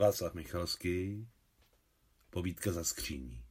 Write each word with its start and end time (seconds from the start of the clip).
Václav 0.00 0.34
Michalský, 0.34 1.28
povídka 2.30 2.72
za 2.72 2.84
skříní. 2.84 3.44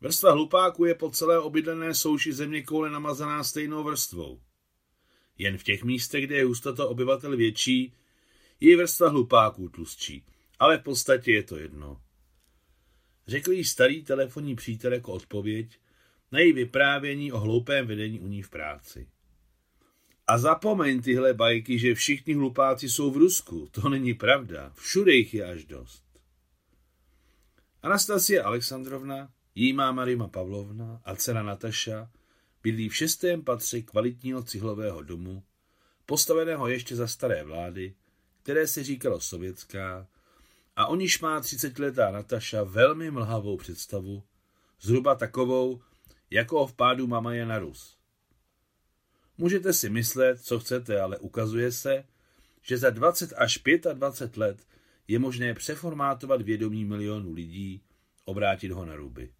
Vrstva 0.00 0.32
hlupáků 0.32 0.84
je 0.84 0.94
po 0.94 1.10
celé 1.10 1.38
obydlené 1.38 1.94
souši 1.94 2.32
země 2.32 2.62
koule 2.62 2.90
namazaná 2.90 3.44
stejnou 3.44 3.84
vrstvou. 3.84 4.42
Jen 5.38 5.58
v 5.58 5.62
těch 5.62 5.84
místech, 5.84 6.26
kde 6.26 6.36
je 6.36 6.44
hustota 6.44 6.86
obyvatel 6.86 7.36
větší, 7.36 7.94
je 8.60 8.76
vrstva 8.76 9.08
hlupáků 9.08 9.68
tlustší, 9.68 10.26
ale 10.58 10.78
v 10.78 10.82
podstatě 10.82 11.32
je 11.32 11.42
to 11.42 11.56
jedno. 11.56 12.02
Řekl 13.26 13.52
jí 13.52 13.64
starý 13.64 14.04
telefonní 14.04 14.56
přítel 14.56 14.92
jako 14.92 15.12
odpověď 15.12 15.78
na 16.30 16.38
její 16.38 16.52
vyprávění 16.52 17.32
o 17.32 17.38
hloupém 17.38 17.86
vedení 17.86 18.20
u 18.20 18.26
ní 18.26 18.42
v 18.42 18.50
práci. 18.50 19.08
A 20.32 20.38
zapomeň 20.38 21.02
tyhle 21.02 21.34
bajky, 21.34 21.78
že 21.78 21.94
všichni 21.94 22.34
hlupáci 22.34 22.88
jsou 22.88 23.10
v 23.10 23.16
Rusku. 23.16 23.68
To 23.70 23.88
není 23.88 24.14
pravda. 24.14 24.72
Všude 24.74 25.12
jich 25.12 25.34
je 25.34 25.44
až 25.44 25.64
dost. 25.64 26.04
Anastasie 27.82 28.42
Alexandrovna, 28.42 29.30
jí 29.54 29.72
máma 29.72 30.04
Rima 30.04 30.28
Pavlovna 30.28 31.00
a 31.04 31.16
dcera 31.16 31.42
Nataša 31.42 32.10
bydlí 32.62 32.88
v 32.88 32.96
šestém 32.96 33.44
patře 33.44 33.82
kvalitního 33.82 34.42
cihlového 34.42 35.02
domu, 35.02 35.42
postaveného 36.06 36.68
ještě 36.68 36.96
za 36.96 37.06
staré 37.06 37.44
vlády, 37.44 37.94
které 38.42 38.66
se 38.66 38.84
říkalo 38.84 39.20
sovětská, 39.20 40.06
a 40.76 40.86
o 40.86 40.96
níž 40.96 41.20
má 41.20 41.40
třicetiletá 41.40 42.10
Nataša 42.10 42.62
velmi 42.62 43.10
mlhavou 43.10 43.56
představu, 43.56 44.22
zhruba 44.80 45.14
takovou, 45.14 45.80
jako 46.30 46.66
v 46.66 46.72
pádu 46.72 47.06
mama 47.06 47.34
je 47.34 47.46
na 47.46 47.58
Rus. 47.58 48.01
Můžete 49.38 49.72
si 49.72 49.90
myslet, 49.90 50.40
co 50.40 50.58
chcete, 50.58 51.00
ale 51.00 51.18
ukazuje 51.18 51.72
se, 51.72 52.04
že 52.62 52.78
za 52.78 52.90
20 52.90 53.32
až 53.36 53.58
25 53.92 54.36
let 54.36 54.66
je 55.08 55.18
možné 55.18 55.54
přeformátovat 55.54 56.42
vědomí 56.42 56.84
milionů 56.84 57.32
lidí, 57.32 57.82
obrátit 58.24 58.70
ho 58.70 58.84
na 58.84 58.96
ruby. 58.96 59.32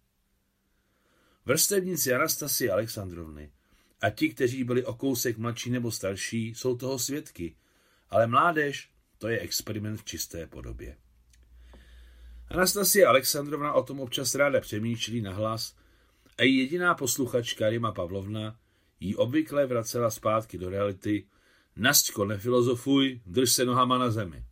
Vrstevníci 1.45 2.13
Anastasie 2.13 2.71
Alexandrovny 2.71 3.51
a 4.01 4.09
ti, 4.09 4.29
kteří 4.29 4.63
byli 4.63 4.85
o 4.85 4.93
kousek 4.93 5.37
mladší 5.37 5.69
nebo 5.69 5.91
starší, 5.91 6.47
jsou 6.47 6.77
toho 6.77 6.99
svědky, 6.99 7.55
ale 8.09 8.27
mládež 8.27 8.89
to 9.17 9.27
je 9.27 9.39
experiment 9.39 9.99
v 9.99 10.05
čisté 10.05 10.47
podobě. 10.47 10.97
Anastasie 12.47 13.05
Alexandrovna 13.05 13.73
o 13.73 13.83
tom 13.83 13.99
občas 13.99 14.35
ráda 14.35 14.61
přemýšlí 14.61 15.21
nahlas 15.21 15.75
a 16.37 16.43
její 16.43 16.57
jediná 16.57 16.95
posluchačka 16.95 17.69
Rima 17.69 17.91
Pavlovna 17.91 18.59
jí 19.03 19.15
obvykle 19.15 19.65
vracela 19.65 20.11
zpátky 20.11 20.57
do 20.57 20.69
reality 20.69 21.25
Nastko, 21.75 22.25
nefilozofuj, 22.25 23.21
drž 23.25 23.51
se 23.51 23.65
nohama 23.65 23.97
na 23.97 24.11
zemi. 24.11 24.43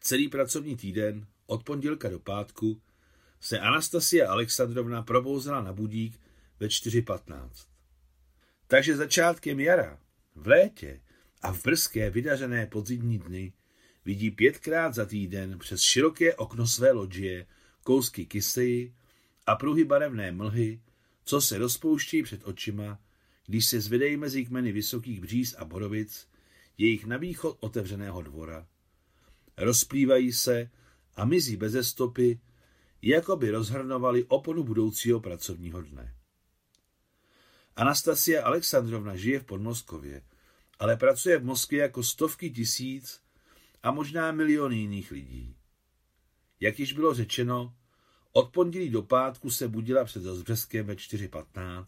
Celý 0.00 0.28
pracovní 0.28 0.76
týden, 0.76 1.26
od 1.46 1.62
pondělka 1.62 2.08
do 2.08 2.18
pátku, 2.18 2.82
se 3.40 3.58
Anastasia 3.58 4.30
Alexandrovna 4.30 5.02
probouzela 5.02 5.62
na 5.62 5.72
budík 5.72 6.20
ve 6.60 6.66
4.15. 6.66 7.50
Takže 8.66 8.96
začátkem 8.96 9.60
jara, 9.60 9.98
v 10.34 10.46
létě 10.46 11.00
a 11.42 11.52
v 11.52 11.62
brzké 11.62 12.10
vydařené 12.10 12.66
podzimní 12.66 13.18
dny 13.18 13.52
vidí 14.04 14.30
pětkrát 14.30 14.94
za 14.94 15.06
týden 15.06 15.58
přes 15.58 15.80
široké 15.80 16.34
okno 16.34 16.66
své 16.66 16.92
loďie 16.92 17.46
kousky 17.84 18.26
kyseji 18.26 18.94
a 19.46 19.56
pruhy 19.56 19.84
barevné 19.84 20.32
mlhy, 20.32 20.80
co 21.24 21.40
se 21.40 21.58
rozpouští 21.58 22.22
před 22.22 22.40
očima, 22.44 22.98
když 23.46 23.66
se 23.66 23.80
zvedejí 23.80 24.16
mezi 24.16 24.44
kmeny 24.44 24.72
vysokých 24.72 25.20
bříz 25.20 25.54
a 25.54 25.64
borovic, 25.64 26.28
jejich 26.78 27.06
na 27.06 27.16
východ 27.16 27.56
otevřeného 27.60 28.22
dvora. 28.22 28.66
Rozplývají 29.56 30.32
se 30.32 30.70
a 31.16 31.24
mizí 31.24 31.56
beze 31.56 31.84
stopy, 31.84 32.40
jako 33.02 33.36
by 33.36 33.50
rozhrnovali 33.50 34.24
oponu 34.24 34.64
budoucího 34.64 35.20
pracovního 35.20 35.82
dne. 35.82 36.14
Anastasia 37.76 38.44
Alexandrovna 38.44 39.16
žije 39.16 39.40
v 39.40 39.44
Podmoskově, 39.44 40.22
ale 40.78 40.96
pracuje 40.96 41.38
v 41.38 41.44
Moskvě 41.44 41.82
jako 41.82 42.02
stovky 42.02 42.50
tisíc 42.50 43.20
a 43.82 43.90
možná 43.90 44.32
miliony 44.32 44.76
jiných 44.76 45.10
lidí. 45.10 45.56
Jak 46.60 46.78
již 46.78 46.92
bylo 46.92 47.14
řečeno, 47.14 47.74
od 48.36 48.52
pondělí 48.52 48.90
do 48.90 49.02
pátku 49.02 49.50
se 49.50 49.68
budila 49.68 50.04
před 50.04 50.22
Zazbřeskem 50.22 50.86
ve 50.86 50.94
4.15, 50.94 51.84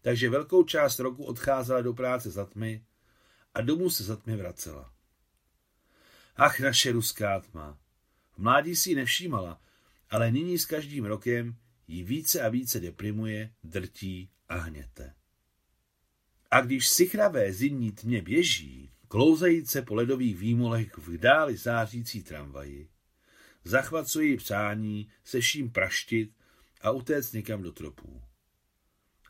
takže 0.00 0.30
velkou 0.30 0.64
část 0.64 0.98
roku 0.98 1.24
odcházela 1.24 1.80
do 1.80 1.94
práce 1.94 2.30
za 2.30 2.44
tmy 2.44 2.84
a 3.54 3.60
domů 3.60 3.90
se 3.90 4.04
za 4.04 4.16
tmy 4.16 4.36
vracela. 4.36 4.92
Ach, 6.36 6.60
naše 6.60 6.92
ruská 6.92 7.40
tma. 7.40 7.78
V 8.32 8.38
mládí 8.38 8.76
si 8.76 8.90
ji 8.90 8.96
nevšímala, 8.96 9.60
ale 10.10 10.32
nyní 10.32 10.58
s 10.58 10.66
každým 10.66 11.04
rokem 11.04 11.56
ji 11.88 12.02
více 12.02 12.40
a 12.40 12.48
více 12.48 12.80
deprimuje, 12.80 13.52
drtí 13.64 14.30
a 14.48 14.56
hněte. 14.56 15.14
A 16.50 16.60
když 16.60 16.88
sichravé 16.88 17.52
zimní 17.52 17.92
tmě 17.92 18.22
běží, 18.22 18.90
klouzajíce 19.08 19.82
po 19.82 19.94
ledových 19.94 20.36
výmolech 20.36 20.98
v 20.98 21.18
dáli 21.18 21.56
zářící 21.56 22.22
tramvaji, 22.22 22.88
zachvacují 23.66 24.36
přání 24.36 25.08
se 25.24 25.40
vším 25.40 25.70
praštit 25.70 26.30
a 26.80 26.90
utéct 26.90 27.32
někam 27.32 27.62
do 27.62 27.72
tropů. 27.72 28.22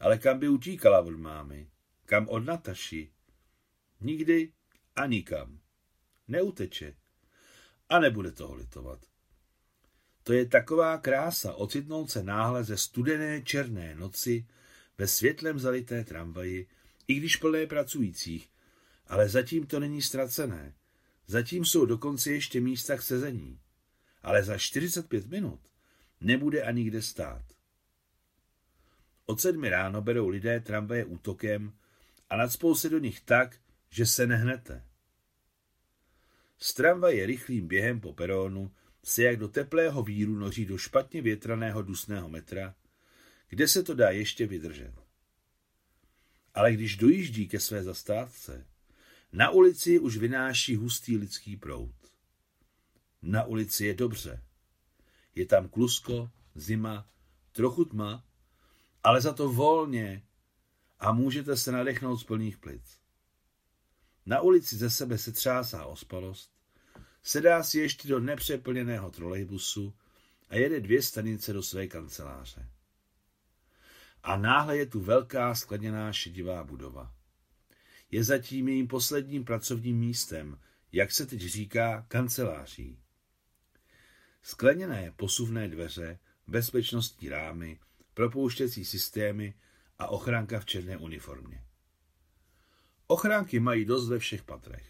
Ale 0.00 0.18
kam 0.18 0.38
by 0.38 0.48
utíkala 0.48 1.00
od 1.00 1.16
mámy? 1.16 1.70
Kam 2.06 2.28
od 2.28 2.38
Nataši? 2.38 3.10
Nikdy 4.00 4.52
a 4.96 5.06
nikam. 5.06 5.60
Neuteče. 6.28 6.94
A 7.88 7.98
nebude 7.98 8.32
toho 8.32 8.54
litovat. 8.54 9.06
To 10.22 10.32
je 10.32 10.46
taková 10.46 10.98
krása 10.98 11.54
ocitnout 11.54 12.10
se 12.10 12.22
náhle 12.22 12.64
ze 12.64 12.76
studené 12.76 13.42
černé 13.42 13.94
noci 13.94 14.46
ve 14.98 15.06
světlem 15.06 15.58
zalité 15.58 16.04
tramvaji, 16.04 16.66
i 17.08 17.14
když 17.14 17.36
plné 17.36 17.66
pracujících, 17.66 18.48
ale 19.06 19.28
zatím 19.28 19.66
to 19.66 19.80
není 19.80 20.02
ztracené. 20.02 20.74
Zatím 21.26 21.64
jsou 21.64 21.86
dokonce 21.86 22.30
ještě 22.30 22.60
místa 22.60 22.96
k 22.96 23.02
sezení 23.02 23.60
ale 24.26 24.44
za 24.44 24.58
45 24.58 25.26
minut 25.26 25.60
nebude 26.20 26.62
ani 26.62 26.84
kde 26.84 27.02
stát. 27.02 27.42
Od 29.26 29.40
sedmi 29.40 29.68
ráno 29.68 30.02
berou 30.02 30.28
lidé 30.28 30.60
tramvaje 30.60 31.04
útokem 31.04 31.72
a 32.30 32.36
nadspou 32.36 32.74
se 32.74 32.88
do 32.88 32.98
nich 32.98 33.20
tak, 33.20 33.56
že 33.90 34.06
se 34.06 34.26
nehnete. 34.26 34.84
Z 36.58 36.74
tramvaje 36.74 37.26
rychlým 37.26 37.68
během 37.68 38.00
po 38.00 38.12
perónu 38.12 38.72
se 39.04 39.22
jak 39.22 39.36
do 39.36 39.48
teplého 39.48 40.02
víru 40.02 40.38
noří 40.38 40.66
do 40.66 40.78
špatně 40.78 41.22
větraného 41.22 41.82
dusného 41.82 42.28
metra, 42.28 42.74
kde 43.48 43.68
se 43.68 43.82
to 43.82 43.94
dá 43.94 44.10
ještě 44.10 44.46
vydržet. 44.46 44.94
Ale 46.54 46.72
když 46.72 46.96
dojíždí 46.96 47.48
ke 47.48 47.60
své 47.60 47.82
zastávce, 47.82 48.66
na 49.32 49.50
ulici 49.50 49.98
už 49.98 50.16
vynáší 50.16 50.76
hustý 50.76 51.16
lidský 51.16 51.56
proud. 51.56 52.05
Na 53.28 53.44
ulici 53.44 53.86
je 53.86 53.94
dobře. 53.94 54.42
Je 55.34 55.46
tam 55.46 55.68
klusko, 55.68 56.30
zima, 56.54 57.08
trochu 57.52 57.84
tma, 57.84 58.24
ale 59.02 59.20
za 59.20 59.32
to 59.32 59.48
volně 59.48 60.26
a 60.98 61.12
můžete 61.12 61.56
se 61.56 61.72
nadechnout 61.72 62.20
z 62.20 62.24
plných 62.24 62.58
plic. 62.58 62.98
Na 64.26 64.40
ulici 64.40 64.76
ze 64.76 64.90
sebe 64.90 65.18
se 65.18 65.32
třásá 65.32 65.86
ospalost, 65.86 66.50
sedá 67.22 67.62
si 67.62 67.78
ještě 67.78 68.08
do 68.08 68.20
nepřeplněného 68.20 69.10
trolejbusu 69.10 69.94
a 70.48 70.56
jede 70.56 70.80
dvě 70.80 71.02
stanice 71.02 71.52
do 71.52 71.62
své 71.62 71.86
kanceláře. 71.86 72.68
A 74.22 74.36
náhle 74.36 74.76
je 74.76 74.86
tu 74.86 75.00
velká 75.00 75.54
skleněná 75.54 76.12
šedivá 76.12 76.64
budova. 76.64 77.14
Je 78.10 78.24
zatím 78.24 78.68
jejím 78.68 78.88
posledním 78.88 79.44
pracovním 79.44 79.98
místem, 79.98 80.58
jak 80.92 81.12
se 81.12 81.26
teď 81.26 81.40
říká, 81.40 82.04
kanceláří. 82.08 82.98
Skleněné 84.46 85.12
posuvné 85.16 85.68
dveře, 85.68 86.18
bezpečnostní 86.46 87.28
rámy, 87.28 87.78
propouštěcí 88.14 88.84
systémy 88.84 89.54
a 89.98 90.06
ochránka 90.06 90.60
v 90.60 90.64
černé 90.64 90.96
uniformě. 90.96 91.64
Ochránky 93.06 93.60
mají 93.60 93.84
dost 93.84 94.08
ve 94.08 94.18
všech 94.18 94.42
patrech. 94.42 94.88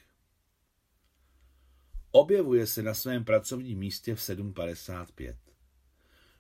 Objevuje 2.10 2.66
se 2.66 2.82
na 2.82 2.94
svém 2.94 3.24
pracovním 3.24 3.78
místě 3.78 4.14
v 4.14 4.18
7.55. 4.18 5.36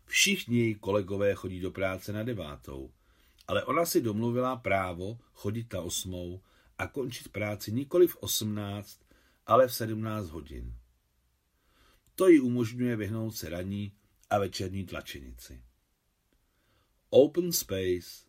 Všichni 0.04 0.58
její 0.58 0.74
kolegové 0.74 1.34
chodí 1.34 1.60
do 1.60 1.70
práce 1.70 2.12
na 2.12 2.22
devátou, 2.22 2.92
ale 3.46 3.64
ona 3.64 3.86
si 3.86 4.00
domluvila 4.00 4.56
právo 4.56 5.18
chodit 5.32 5.72
na 5.72 5.80
osmou 5.80 6.42
a 6.78 6.86
končit 6.86 7.28
práci 7.28 7.72
nikoli 7.72 8.06
v 8.06 8.16
18, 8.16 9.00
ale 9.46 9.68
v 9.68 9.74
17 9.74 10.28
hodin. 10.30 10.74
To 12.16 12.28
jí 12.28 12.40
umožňuje 12.40 12.96
vyhnout 12.96 13.30
se 13.30 13.48
raní 13.48 13.92
a 14.30 14.38
večerní 14.38 14.86
tlačenici. 14.86 15.62
Open 17.10 17.52
Space 17.52 18.26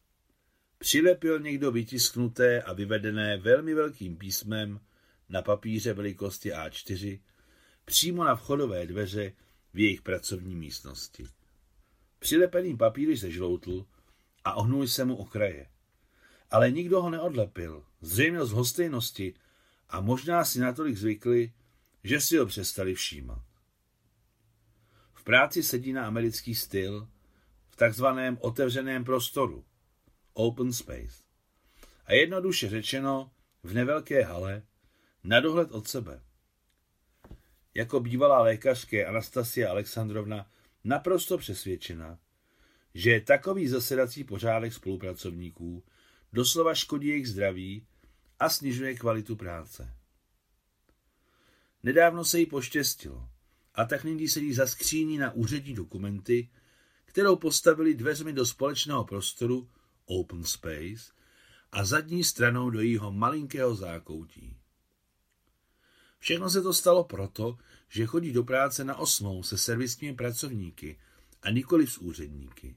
přilepil 0.77 1.39
někdo 1.39 1.71
vytisknuté 1.71 2.61
a 2.61 2.73
vyvedené 2.73 3.37
velmi 3.37 3.73
velkým 3.73 4.17
písmem 4.17 4.79
na 5.29 5.41
papíře 5.41 5.93
velikosti 5.93 6.51
A4 6.51 7.19
přímo 7.85 8.23
na 8.23 8.35
vchodové 8.35 8.87
dveře 8.87 9.33
v 9.73 9.79
jejich 9.79 10.01
pracovní 10.01 10.55
místnosti. 10.55 11.25
Přilepený 12.19 12.77
papír 12.77 13.17
se 13.17 13.31
žloutl 13.31 13.85
a 14.43 14.53
ohnul 14.53 14.87
se 14.87 15.05
mu 15.05 15.15
okraje. 15.15 15.69
Ale 16.51 16.71
nikdo 16.71 17.01
ho 17.01 17.09
neodlepil, 17.09 17.85
zřejmě 18.01 18.45
z 18.45 18.51
hostejnosti 18.51 19.33
a 19.89 20.01
možná 20.01 20.45
si 20.45 20.59
natolik 20.59 20.97
zvykli, 20.97 21.53
že 22.03 22.21
si 22.21 22.37
ho 22.37 22.45
přestali 22.45 22.95
všímat. 22.95 23.46
Práci 25.27 25.63
sedí 25.63 25.93
na 25.93 26.07
americký 26.07 26.55
styl 26.55 27.07
v 27.69 27.75
takzvaném 27.75 28.37
otevřeném 28.41 29.03
prostoru, 29.03 29.65
open 30.33 30.73
space. 30.73 31.23
A 32.05 32.13
jednoduše 32.13 32.69
řečeno, 32.69 33.31
v 33.63 33.73
nevelké 33.73 34.23
hale, 34.23 34.63
na 35.23 35.39
dohled 35.39 35.71
od 35.71 35.87
sebe. 35.87 36.21
Jako 37.73 37.99
bývalá 37.99 38.41
lékařské 38.41 39.05
Anastasia 39.05 39.69
Alexandrovna 39.69 40.51
naprosto 40.83 41.37
přesvědčena, 41.37 42.19
že 42.93 43.21
takový 43.21 43.67
zasedací 43.67 44.23
pořádek 44.23 44.73
spolupracovníků 44.73 45.83
doslova 46.33 46.75
škodí 46.75 47.07
jejich 47.07 47.29
zdraví 47.29 47.87
a 48.39 48.49
snižuje 48.49 48.95
kvalitu 48.95 49.35
práce. 49.35 49.93
Nedávno 51.83 52.25
se 52.25 52.39
jí 52.39 52.45
poštěstilo 52.45 53.29
a 53.77 53.85
tak 53.85 54.03
nyní 54.03 54.27
sedí 54.27 54.53
za 54.53 54.67
skříní 54.67 55.17
na 55.17 55.31
úřední 55.31 55.73
dokumenty, 55.73 56.49
kterou 57.05 57.35
postavili 57.35 57.93
dveřmi 57.93 58.33
do 58.33 58.45
společného 58.45 59.03
prostoru 59.05 59.69
Open 60.05 60.43
Space 60.43 61.11
a 61.71 61.85
zadní 61.85 62.23
stranou 62.23 62.69
do 62.69 62.81
jejího 62.81 63.11
malinkého 63.11 63.75
zákoutí. 63.75 64.57
Všechno 66.19 66.49
se 66.49 66.61
to 66.61 66.73
stalo 66.73 67.03
proto, 67.03 67.57
že 67.89 68.05
chodí 68.05 68.31
do 68.31 68.43
práce 68.43 68.83
na 68.83 68.95
osmou 68.95 69.43
se 69.43 69.57
servisními 69.57 70.15
pracovníky 70.15 70.99
a 71.41 71.49
nikoli 71.49 71.87
s 71.87 71.97
úředníky. 71.97 72.75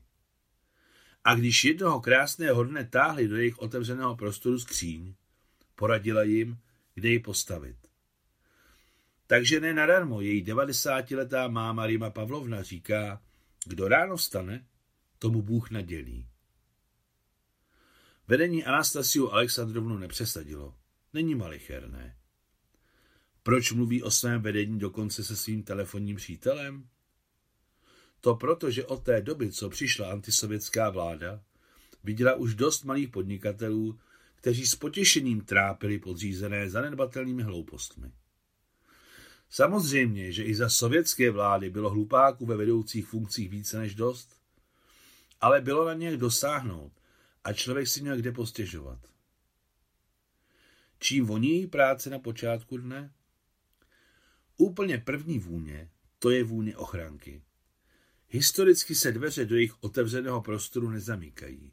A 1.25 1.35
když 1.35 1.65
jednoho 1.65 2.01
krásného 2.01 2.65
dne 2.65 2.85
táhli 2.85 3.29
do 3.29 3.37
jejich 3.37 3.59
otevřeného 3.59 4.17
prostoru 4.17 4.59
skříň, 4.59 5.15
poradila 5.75 6.23
jim, 6.23 6.59
kde 6.95 7.09
ji 7.09 7.19
postavit. 7.19 7.90
Takže 9.31 9.61
ne 9.61 9.75
nadarmo 9.75 10.21
její 10.21 10.45
90-letá 10.45 11.51
máma 11.51 11.87
Rima 11.87 12.11
Pavlovna 12.11 12.63
říká, 12.63 13.23
kdo 13.67 13.89
ráno 13.89 14.17
vstane, 14.17 14.67
tomu 15.19 15.43
Bůh 15.43 15.71
nadělí. 15.71 16.27
Vedení 18.29 18.65
Anastasiu 18.65 19.31
Alexandrovnu 19.31 19.99
nepřesadilo. 19.99 20.75
Není 21.13 21.35
malicherné. 21.35 22.17
Proč 23.43 23.73
mluví 23.73 24.03
o 24.03 24.11
svém 24.11 24.43
vedení 24.43 24.79
dokonce 24.79 25.25
se 25.25 25.37
svým 25.37 25.63
telefonním 25.63 26.17
přítelem? 26.17 26.89
To 28.21 28.35
proto, 28.35 28.71
že 28.71 28.87
od 28.87 29.03
té 29.03 29.21
doby, 29.21 29.53
co 29.53 29.69
přišla 29.69 30.11
antisovětská 30.11 30.91
vláda, 30.91 31.43
viděla 32.05 32.35
už 32.35 32.55
dost 32.55 32.85
malých 32.85 33.09
podnikatelů, 33.09 33.99
kteří 34.35 34.67
s 34.67 34.75
potěšením 34.75 35.41
trápili 35.41 35.99
podřízené 35.99 36.71
zanedbatelnými 36.71 37.43
hloupostmi. 37.43 38.13
Samozřejmě, 39.51 40.33
že 40.33 40.45
i 40.45 40.55
za 40.55 40.69
sovětské 40.69 41.31
vlády 41.31 41.71
bylo 41.71 41.91
hlupáků 41.91 42.47
ve 42.47 42.57
vedoucích 42.57 43.07
funkcích 43.07 43.51
více 43.51 43.79
než 43.79 43.95
dost, 43.95 44.41
ale 45.41 45.61
bylo 45.61 45.87
na 45.87 45.95
něch 45.95 46.17
dosáhnout 46.17 46.93
a 47.45 47.53
člověk 47.53 47.89
si 47.89 48.03
měl 48.03 48.17
kde 48.17 48.33
postěžovat. 48.33 48.99
Čím 50.99 51.27
voní 51.27 51.67
práce 51.67 52.11
na 52.11 52.19
počátku 52.19 52.77
dne? 52.77 53.13
Úplně 54.57 54.99
první 54.99 55.39
vůně, 55.39 55.91
to 56.19 56.31
je 56.31 56.45
vůně 56.45 56.77
ochranky. 56.77 57.43
Historicky 58.29 58.95
se 58.95 59.13
dveře 59.13 59.45
do 59.45 59.55
jejich 59.55 59.83
otevřeného 59.83 60.43
prostoru 60.43 60.91
nezamykají. 60.91 61.73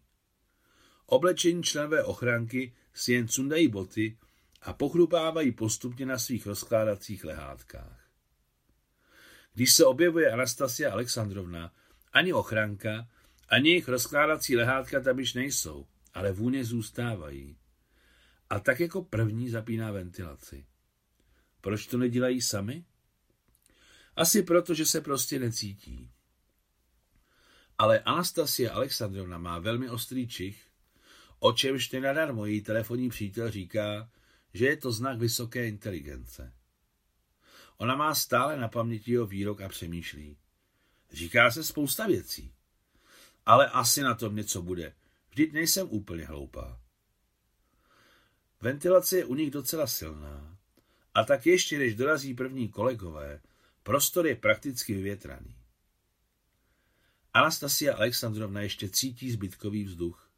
Oblečení 1.06 1.64
členové 1.64 2.04
ochranky 2.04 2.74
si 2.94 3.14
jen 3.14 3.28
cundají 3.28 3.68
boty 3.68 4.18
a 4.68 4.74
pochrupávají 4.74 5.52
postupně 5.52 6.06
na 6.06 6.18
svých 6.18 6.46
rozkládacích 6.46 7.24
lehátkách. 7.24 8.10
Když 9.54 9.74
se 9.74 9.86
objevuje 9.86 10.32
Anastasia 10.32 10.92
Alexandrovna, 10.92 11.74
ani 12.14 12.34
ochranka, 12.34 13.08
ani 13.50 13.70
jejich 13.70 13.88
rozkládací 13.88 14.56
lehátka 14.56 15.00
tam 15.00 15.20
již 15.20 15.34
nejsou, 15.34 15.88
ale 16.14 16.32
vůně 16.32 16.66
zůstávají. 16.66 17.58
A 18.50 18.60
tak 18.60 18.80
jako 18.80 19.02
první 19.02 19.50
zapíná 19.50 19.92
ventilaci. 19.92 20.66
Proč 21.62 21.88
to 21.88 21.98
nedělají 21.98 22.42
sami? 22.42 22.86
Asi 24.16 24.44
proto, 24.44 24.74
že 24.74 24.86
se 24.86 25.02
prostě 25.02 25.40
necítí. 25.40 26.12
Ale 27.78 28.00
Anastasia 28.00 28.74
Alexandrovna 28.74 29.38
má 29.38 29.60
velmi 29.60 29.90
ostrý 29.90 30.28
čich, 30.28 30.68
o 31.40 31.54
čemž 31.54 31.92
nenadarmo 31.92 32.46
její 32.46 32.62
telefonní 32.62 33.10
přítel 33.10 33.52
říká, 33.52 34.10
že 34.54 34.66
je 34.66 34.78
to 34.78 34.92
znak 34.92 35.20
vysoké 35.20 35.68
inteligence. 35.68 36.54
Ona 37.78 37.96
má 37.96 38.16
stále 38.16 38.58
na 38.58 38.68
paměti 38.68 39.12
jeho 39.12 39.26
výrok 39.26 39.62
a 39.62 39.70
přemýšlí. 39.70 40.38
Říká 41.12 41.52
se 41.52 41.64
spousta 41.64 42.08
věcí. 42.08 42.54
Ale 43.46 43.70
asi 43.70 44.02
na 44.02 44.16
tom 44.16 44.36
něco 44.36 44.62
bude. 44.62 44.96
Vždyť 45.30 45.54
nejsem 45.54 45.88
úplně 45.90 46.26
hloupá. 46.26 46.82
Ventilace 48.62 49.18
je 49.18 49.26
u 49.26 49.36
nich 49.36 49.52
docela 49.52 49.88
silná. 49.88 50.58
A 51.14 51.24
tak 51.24 51.46
ještě, 51.46 51.80
než 51.80 51.96
dorazí 51.96 52.34
první 52.34 52.70
kolegové, 52.70 53.42
prostor 53.84 54.28
je 54.28 54.36
prakticky 54.36 54.94
vyvětraný. 54.94 55.56
Anastasia 57.34 57.96
Alexandrovna 57.96 58.62
ještě 58.62 58.90
cítí 58.90 59.32
zbytkový 59.32 59.84
vzduch. 59.84 60.32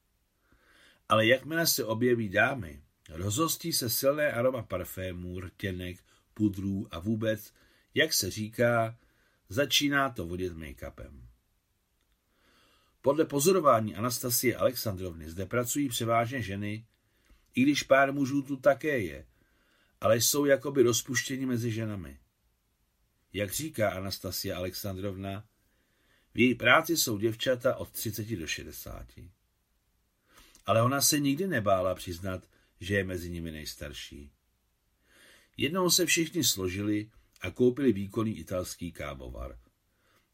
Ale 1.10 1.28
jakmile 1.28 1.68
se 1.68 1.86
objeví 1.86 2.30
dámy, 2.30 2.84
rozhostí 3.10 3.74
se 3.74 3.90
silné 3.90 4.32
aroma 4.32 4.64
parfémů, 4.64 5.40
rtěnek, 5.40 6.04
pudrů 6.34 6.88
a 6.92 7.00
vůbec, 7.00 7.54
jak 7.94 8.14
se 8.14 8.32
říká, 8.32 8.98
začíná 9.50 10.10
to 10.10 10.28
vodit 10.28 10.54
make-upem. 10.54 11.22
Podle 13.02 13.26
pozorování 13.26 13.96
Anastasie 13.96 14.58
Alexandrovny 14.58 15.30
zde 15.30 15.46
pracují 15.46 15.90
převážně 15.90 16.42
ženy, 16.42 16.86
i 17.56 17.62
když 17.62 17.84
pár 17.84 18.14
mužů 18.14 18.42
tu 18.42 18.56
také 18.56 19.00
je, 19.00 19.26
ale 20.02 20.18
jsou 20.18 20.46
jakoby 20.46 20.84
rozpuštěni 20.84 21.46
mezi 21.46 21.72
ženami. 21.72 22.20
Jak 23.34 23.52
říká 23.52 23.90
Anastasia 23.90 24.58
Alexandrovna, 24.58 25.46
v 26.34 26.40
její 26.40 26.56
práci 26.56 26.98
jsou 26.98 27.18
děvčata 27.18 27.76
od 27.76 27.92
30 27.92 28.36
do 28.36 28.48
60. 28.48 29.06
Ale 30.66 30.82
ona 30.82 31.02
se 31.02 31.20
nikdy 31.20 31.48
nebála 31.48 31.96
přiznat, 31.96 32.44
že 32.80 32.96
je 32.96 33.04
mezi 33.04 33.30
nimi 33.30 33.52
nejstarší. 33.52 34.32
Jednou 35.58 35.90
se 35.90 36.06
všichni 36.06 36.44
složili 36.44 37.10
a 37.42 37.52
koupili 37.52 37.94
výkonný 37.94 38.38
italský 38.38 38.92
kávovar. 38.92 39.60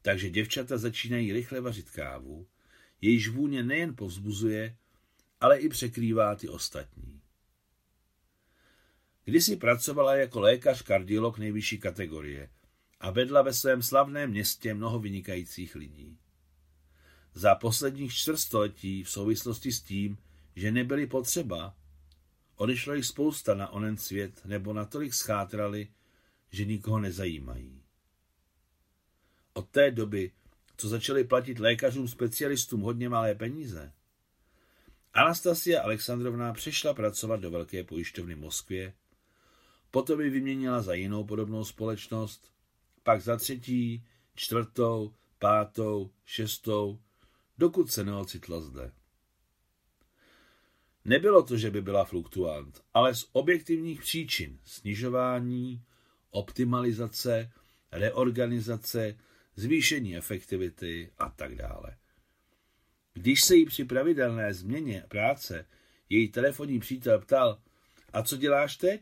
Takže 0.02 0.30
děvčata 0.30 0.78
začínají 0.78 1.34
rychle 1.34 1.62
vařit 1.62 1.92
kávu, 1.92 2.48
jejíž 3.02 3.28
vůně 3.28 3.64
nejen 3.64 3.96
povzbuzuje, 3.96 4.78
ale 5.42 5.60
i 5.60 5.70
překrývá 5.70 6.36
ty 6.36 6.50
ostatní. 6.50 7.22
Kdysi 9.24 9.56
pracovala 9.56 10.16
jako 10.16 10.40
lékař 10.40 10.82
kardiolog 10.82 11.38
nejvyšší 11.38 11.80
kategorie 11.80 12.50
a 13.00 13.12
vedla 13.12 13.42
ve 13.42 13.54
svém 13.54 13.82
slavném 13.84 14.30
městě 14.30 14.74
mnoho 14.74 15.00
vynikajících 15.00 15.76
lidí. 15.76 16.18
Za 17.34 17.56
posledních 17.56 18.14
čtvrtstoletí 18.14 19.04
v 19.04 19.10
souvislosti 19.10 19.72
s 19.72 19.82
tím, 19.82 20.18
že 20.56 20.72
nebyli 20.72 21.08
potřeba, 21.08 21.76
odešlo 22.56 22.94
jich 22.94 23.06
spousta 23.06 23.54
na 23.54 23.70
onen 23.70 23.98
svět 23.98 24.46
nebo 24.46 24.74
natolik 24.74 25.14
schátrali, 25.14 25.88
že 26.52 26.66
nikoho 26.66 27.00
nezajímají. 27.00 27.82
Od 29.54 29.70
té 29.70 29.92
doby, 29.92 30.32
co 30.78 30.90
začali 30.90 31.24
platit 31.24 31.60
lékařům 31.60 32.08
specialistům 32.08 32.82
hodně 32.82 33.10
malé 33.10 33.36
peníze, 33.36 33.94
Anastasia 35.14 35.82
Alexandrovna 35.82 36.54
přešla 36.54 36.94
pracovat 36.94 37.40
do 37.40 37.52
velké 37.52 37.84
pojišťovny 37.84 38.36
v 38.36 38.40
Moskvě, 38.40 38.94
potom 39.92 40.22
ji 40.22 40.30
vyměnila 40.30 40.82
za 40.82 40.94
jinou 40.94 41.24
podobnou 41.24 41.66
společnost 41.66 42.56
pak 43.06 43.22
za 43.22 43.38
třetí, 43.38 44.06
čtvrtou, 44.36 45.14
pátou, 45.40 46.12
šestou, 46.26 47.00
dokud 47.58 47.92
se 47.92 48.04
neocitla 48.04 48.62
zde. 48.62 48.92
Nebylo 51.06 51.44
to, 51.44 51.58
že 51.58 51.72
by 51.72 51.82
byla 51.82 52.06
fluktuant, 52.06 52.82
ale 52.94 53.16
z 53.16 53.30
objektivních 53.32 54.02
příčin 54.02 54.60
snižování, 54.64 55.84
optimalizace, 56.30 57.52
reorganizace, 57.92 59.18
zvýšení 59.56 60.18
efektivity 60.18 61.12
a 61.18 61.30
tak 61.30 61.56
dále. 61.56 61.98
Když 63.14 63.42
se 63.42 63.56
jí 63.56 63.66
při 63.66 63.86
pravidelné 63.86 64.54
změně 64.54 65.06
práce 65.08 65.66
její 66.10 66.32
telefonní 66.32 66.80
přítel 66.80 67.20
ptal, 67.20 67.62
a 68.14 68.24
co 68.24 68.38
děláš 68.38 68.78
teď? 68.78 69.02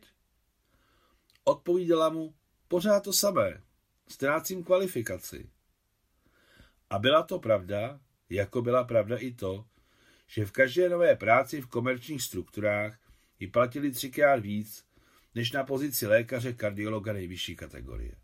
Odpovídala 1.44 2.10
mu, 2.10 2.36
pořád 2.68 3.04
to 3.04 3.14
samé, 3.14 3.62
ztrácím 4.08 4.64
kvalifikaci. 4.64 5.50
A 6.90 7.00
byla 7.00 7.24
to 7.24 7.40
pravda, 7.40 8.00
jako 8.30 8.62
byla 8.62 8.84
pravda 8.84 9.18
i 9.18 9.32
to, 9.32 9.66
že 10.28 10.46
v 10.46 10.52
každé 10.52 10.90
nové 10.90 11.16
práci 11.16 11.62
v 11.62 11.68
komerčních 11.68 12.22
strukturách 12.22 13.00
ji 13.40 13.48
platili 13.48 13.92
třikrát 13.92 14.36
víc, 14.36 14.86
než 15.36 15.52
na 15.52 15.64
pozici 15.64 16.08
lékaře 16.08 16.54
kardiologa 16.54 17.14
nejvyšší 17.14 17.56
kategorie. 17.56 18.16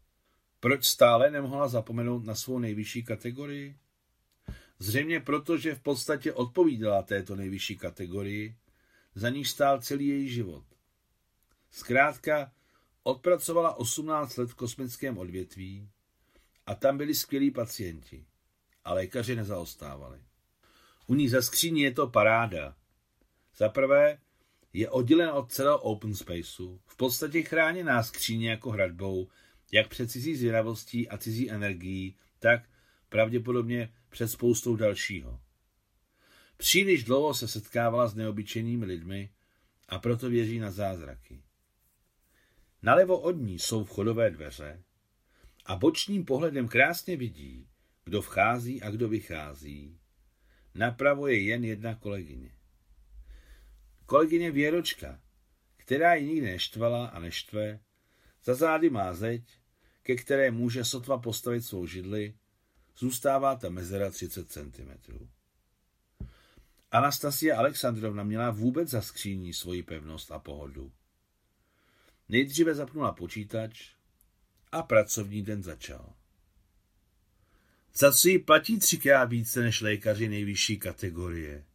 Proč 0.60 0.86
stále 0.86 1.32
nemohla 1.32 1.68
zapomenout 1.68 2.26
na 2.26 2.36
svou 2.36 2.60
nejvyšší 2.60 3.04
kategorii? 3.04 3.78
Zřejmě 4.80 5.20
proto, 5.20 5.58
že 5.58 5.76
v 5.76 5.80
podstatě 5.80 6.34
odpovídala 6.34 7.02
této 7.02 7.36
nejvyšší 7.36 7.78
kategorii, 7.78 8.56
za 9.16 9.30
níž 9.30 9.50
stál 9.50 9.82
celý 9.82 10.08
její 10.08 10.30
život. 10.30 10.64
Zkrátka, 11.72 12.52
odpracovala 13.04 13.76
18 13.76 14.38
let 14.38 14.50
v 14.50 14.56
kosmickém 14.56 15.18
odvětví 15.18 15.90
a 16.66 16.76
tam 16.76 16.98
byli 16.98 17.16
skvělí 17.16 17.52
pacienti 17.52 18.26
a 18.84 18.94
lékaři 18.94 19.36
nezaostávali. 19.36 20.20
U 21.10 21.16
ní 21.16 21.30
za 21.30 21.42
skříní 21.42 21.82
je 21.82 21.92
to 21.92 22.08
paráda. 22.08 22.76
Za 23.58 23.70
prvé 23.70 24.20
je 24.74 24.90
oddělen 24.90 25.30
od 25.30 25.52
celého 25.52 25.80
open 25.80 26.16
spaceu, 26.16 26.80
v 26.86 26.98
podstatě 26.98 27.42
chráněná 27.44 28.04
skříně 28.04 28.50
jako 28.50 28.72
hradbou, 28.72 29.28
jak 29.72 29.88
před 29.88 30.12
cizí 30.12 30.36
zvědavostí 30.36 31.10
a 31.10 31.18
cizí 31.18 31.52
energií, 31.52 32.16
tak 32.40 32.70
pravděpodobně 33.10 33.94
před 34.10 34.28
spoustou 34.28 34.76
dalšího. 34.76 35.40
Příliš 36.58 37.04
dlouho 37.04 37.34
se 37.34 37.48
setkávala 37.48 38.08
s 38.08 38.16
neobyčejnými 38.16 38.86
lidmi 38.86 39.30
a 39.88 40.00
proto 40.00 40.30
věří 40.30 40.60
na 40.60 40.72
zázraky. 40.72 41.44
Nalevo 42.82 43.20
od 43.20 43.32
ní 43.32 43.60
jsou 43.60 43.84
vchodové 43.84 44.30
dveře 44.30 44.84
a 45.66 45.76
bočním 45.76 46.26
pohledem 46.26 46.68
krásně 46.68 47.18
vidí, 47.18 47.68
kdo 48.06 48.22
vchází 48.22 48.82
a 48.82 48.90
kdo 48.90 49.08
vychází. 49.10 50.00
Napravo 50.76 51.28
je 51.28 51.44
jen 51.44 51.64
jedna 51.66 51.96
kolegyně. 51.96 52.52
Kolegyně 54.06 54.52
Věročka, 54.52 55.20
která 55.78 56.14
ji 56.14 56.28
nikdy 56.28 56.48
neštvala 56.48 57.08
a 57.08 57.20
neštve, 57.20 57.80
za 58.44 58.56
zády 58.56 58.90
má 58.90 59.14
zeď, 59.14 59.44
ke 60.04 60.16
které 60.16 60.52
může 60.52 60.86
sotva 60.86 61.18
postavit 61.18 61.62
svou 61.62 61.86
židli, 61.86 62.34
zůstává 62.98 63.56
ta 63.56 63.70
mezera 63.70 64.12
30 64.12 64.52
cm. 64.52 65.28
Anastasia 66.92 67.58
Alexandrovna 67.58 68.24
měla 68.24 68.52
vůbec 68.52 68.90
za 68.90 69.02
skříní 69.02 69.54
svoji 69.54 69.84
pevnost 69.84 70.32
a 70.32 70.40
pohodu. 70.40 70.92
Nejdříve 72.30 72.76
zapnula 72.76 73.12
počítač 73.12 73.92
a 74.72 74.84
pracovní 74.84 75.42
den 75.42 75.64
začal. 75.64 76.14
Za 78.00 78.12
co 78.12 78.28
jí 78.28 78.40
platí 78.40 78.80
třikrát 78.80 79.26
více 79.26 79.62
než 79.62 79.82
lékaři 79.82 80.30
nejvyšší 80.30 80.80
kategorie. 80.80 81.66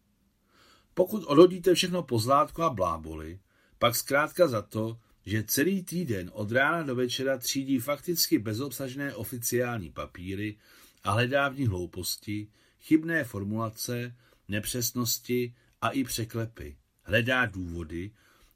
Pokud 0.95 1.25
odhodíte 1.25 1.75
všechno 1.75 2.03
pozlátko 2.03 2.63
a 2.63 2.71
bláboli, 2.71 3.39
pak 3.79 3.97
zkrátka 3.97 4.49
za 4.49 4.63
to, 4.63 4.99
že 5.27 5.45
celý 5.47 5.83
týden 5.83 6.31
od 6.35 6.53
rána 6.53 6.83
do 6.83 6.95
večera 6.95 7.39
třídí 7.39 7.79
fakticky 7.79 8.39
bezobsažné 8.39 9.15
oficiální 9.15 9.91
papíry 9.91 10.57
a 11.03 11.13
hledá 11.13 11.49
v 11.49 11.59
nich 11.59 11.69
hlouposti, 11.69 12.49
chybné 12.81 13.25
formulace, 13.25 14.17
nepřesnosti 14.49 15.55
a 15.81 15.89
i 15.89 16.05
překlepy. 16.05 16.77
Hledá 17.03 17.47
důvody, 17.47 18.11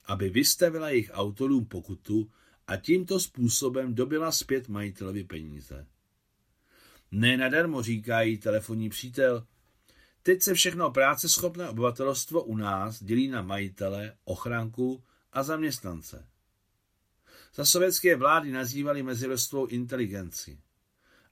aby 0.05 0.29
vystavila 0.29 0.91
jejich 0.91 1.11
autorům 1.13 1.65
pokutu 1.65 2.31
a 2.67 2.77
tímto 2.77 3.21
způsobem 3.21 3.95
dobila 3.95 4.33
zpět 4.33 4.69
majitelovi 4.69 5.25
peníze. 5.25 5.87
Ne 7.11 7.37
nadarmo 7.37 7.83
říká 7.83 8.21
jí 8.21 8.39
telefonní 8.39 8.89
přítel, 8.89 9.47
teď 10.23 10.43
se 10.43 10.55
všechno 10.55 10.91
práce 10.91 11.29
schopné 11.29 11.69
obyvatelstvo 11.69 12.43
u 12.43 12.57
nás 12.57 13.03
dělí 13.03 13.29
na 13.29 13.43
majitele, 13.43 14.17
ochranku 14.25 15.05
a 15.33 15.43
zaměstnance. 15.43 16.29
Za 17.55 17.65
sovětské 17.65 18.17
vlády 18.17 18.53
nazývali 18.53 19.03
mezivrstvou 19.03 19.67
inteligenci, 19.67 20.61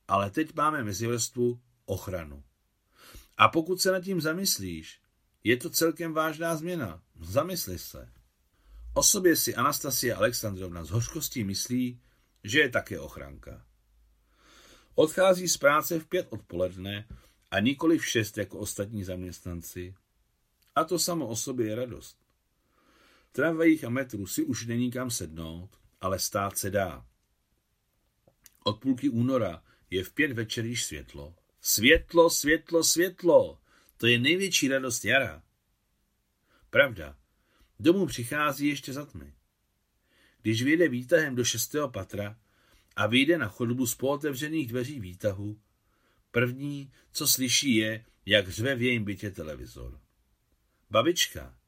ale 0.08 0.30
teď 0.30 0.54
máme 0.54 0.84
mezivrstvu 0.84 1.60
ochranu. 1.84 2.42
A 3.36 3.48
pokud 3.48 3.80
se 3.80 3.92
nad 3.92 4.00
tím 4.00 4.20
zamyslíš, 4.20 5.00
je 5.44 5.56
to 5.56 5.70
celkem 5.70 6.12
vážná 6.12 6.56
změna. 6.56 7.02
Zamysli 7.20 7.78
se. 7.78 8.12
O 8.94 9.02
sobě 9.02 9.36
si 9.36 9.54
Anastasia 9.54 10.16
Alexandrovna 10.16 10.84
z 10.84 10.90
hořkostí 10.90 11.44
myslí, 11.44 12.00
že 12.44 12.58
je 12.58 12.68
také 12.68 13.00
ochranka. 13.00 13.65
Odchází 14.98 15.48
z 15.48 15.56
práce 15.56 16.00
v 16.00 16.06
pět 16.06 16.26
odpoledne 16.30 17.08
a 17.50 17.60
nikoli 17.60 17.98
v 17.98 18.06
šest 18.06 18.38
jako 18.38 18.58
ostatní 18.58 19.04
zaměstnanci. 19.04 19.94
A 20.74 20.84
to 20.84 20.98
samo 20.98 21.26
o 21.26 21.36
sobě 21.36 21.66
je 21.66 21.74
radost. 21.74 22.18
V 23.28 23.32
tramvajích 23.32 23.84
a 23.84 23.88
metru 23.88 24.26
si 24.26 24.44
už 24.44 24.66
není 24.66 24.90
kam 24.90 25.10
sednout, 25.10 25.70
ale 26.00 26.18
stát 26.18 26.58
se 26.58 26.70
dá. 26.70 27.06
Od 28.64 28.80
půlky 28.80 29.08
února 29.08 29.62
je 29.90 30.04
v 30.04 30.12
pět 30.12 30.32
večer 30.32 30.64
již 30.64 30.84
světlo. 30.84 31.34
Světlo, 31.60 32.30
světlo, 32.30 32.84
světlo! 32.84 33.58
To 33.96 34.06
je 34.06 34.18
největší 34.18 34.68
radost 34.68 35.04
jara. 35.04 35.42
Pravda, 36.70 37.16
domů 37.80 38.06
přichází 38.06 38.66
ještě 38.66 38.92
za 38.92 39.04
tmy. 39.04 39.32
Když 40.42 40.62
vyjde 40.62 40.88
výtahem 40.88 41.34
do 41.34 41.44
šestého 41.44 41.90
patra 41.90 42.36
a 42.96 43.06
vyjde 43.06 43.38
na 43.38 43.48
chodbu 43.48 43.86
z 43.86 43.94
pootevřených 43.94 44.68
dveří 44.68 45.00
výtahu, 45.00 45.60
první, 46.30 46.92
co 47.12 47.28
slyší 47.28 47.76
je, 47.76 48.04
jak 48.26 48.48
řve 48.48 48.74
v 48.74 48.82
jejím 48.82 49.04
bytě 49.04 49.30
televizor. 49.30 50.00
Babička, 50.90 51.58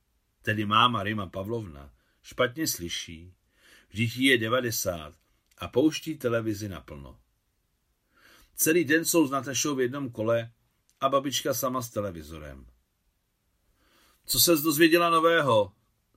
tedy 0.42 0.66
máma 0.66 1.02
Rima 1.02 1.26
Pavlovna, 1.26 1.94
špatně 2.23 2.66
slyší, 2.66 3.35
vždyť 3.88 4.16
je 4.16 4.38
devadesát 4.38 5.14
a 5.58 5.68
pouští 5.68 6.18
televizi 6.18 6.68
naplno. 6.68 7.20
Celý 8.54 8.85
den 8.85 9.04
jsou 9.04 9.26
s 9.26 9.30
Natašou 9.30 9.75
v 9.75 9.80
jednom 9.80 10.11
kole 10.11 10.52
a 11.00 11.08
babička 11.08 11.54
sama 11.54 11.82
s 11.82 11.90
televizorem. 11.90 12.66
Co 14.26 14.40
se 14.40 14.56
dozvěděla 14.56 15.11
nového? 15.11 15.73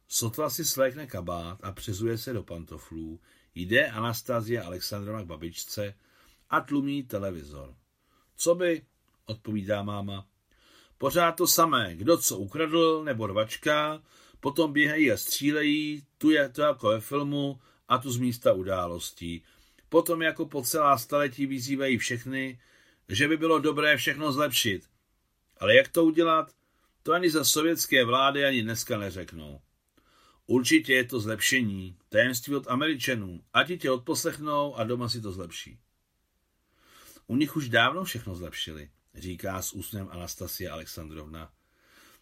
Sotva 0.07 0.49
si 0.49 0.65
slékne 0.65 1.07
kabát 1.07 1.59
a 1.63 1.71
přezuje 1.71 2.17
se 2.17 2.33
do 2.33 2.43
pantoflů. 2.43 3.19
Jde 3.55 3.87
Anastazie 3.87 4.61
Alexandrova 4.61 5.21
k 5.21 5.25
babičce 5.25 5.93
a 6.49 6.61
tlumí 6.61 7.03
televizor. 7.03 7.75
Co 8.35 8.55
by? 8.55 8.81
odpovídá 9.25 9.83
máma. 9.83 10.27
Pořád 10.97 11.31
to 11.31 11.47
samé, 11.47 11.95
kdo 11.95 12.17
co 12.17 12.37
ukradl 12.37 13.03
nebo 13.03 13.27
rvačka, 13.27 14.01
potom 14.39 14.73
běhají 14.73 15.11
a 15.11 15.17
střílejí, 15.17 16.03
tu 16.17 16.29
je 16.29 16.49
to 16.49 16.61
jako 16.61 16.87
ve 16.89 16.99
filmu 16.99 17.59
a 17.87 17.97
tu 17.97 18.11
z 18.11 18.17
místa 18.17 18.53
událostí. 18.53 19.43
Potom 19.89 20.21
jako 20.21 20.45
po 20.45 20.61
celá 20.61 20.97
staletí 20.97 21.45
vyzývají 21.45 21.97
všechny, 21.97 22.59
že 23.09 23.27
by 23.27 23.37
bylo 23.37 23.59
dobré 23.59 23.97
všechno 23.97 24.31
zlepšit. 24.31 24.89
Ale 25.59 25.75
jak 25.75 25.87
to 25.87 26.05
udělat, 26.05 26.51
to 27.03 27.13
ani 27.13 27.29
za 27.29 27.43
sovětské 27.43 28.05
vlády 28.05 28.45
ani 28.45 28.61
dneska 28.63 28.97
neřeknou. 28.97 29.61
Určitě 30.51 30.93
je 30.93 31.03
to 31.03 31.19
zlepšení, 31.19 31.97
tajemství 32.09 32.55
od 32.55 32.67
Američanů, 32.67 33.43
ať 33.53 33.79
tě 33.79 33.91
odposlechnou 33.91 34.75
a 34.75 34.83
doma 34.83 35.09
si 35.09 35.21
to 35.21 35.31
zlepší. 35.31 35.79
U 37.27 37.35
nich 37.35 37.55
už 37.55 37.69
dávno 37.69 38.03
všechno 38.03 38.35
zlepšili, 38.35 38.89
říká 39.15 39.61
s 39.61 39.73
úsměvem 39.73 40.09
Anastasia 40.11 40.73
Alexandrovna. 40.73 41.53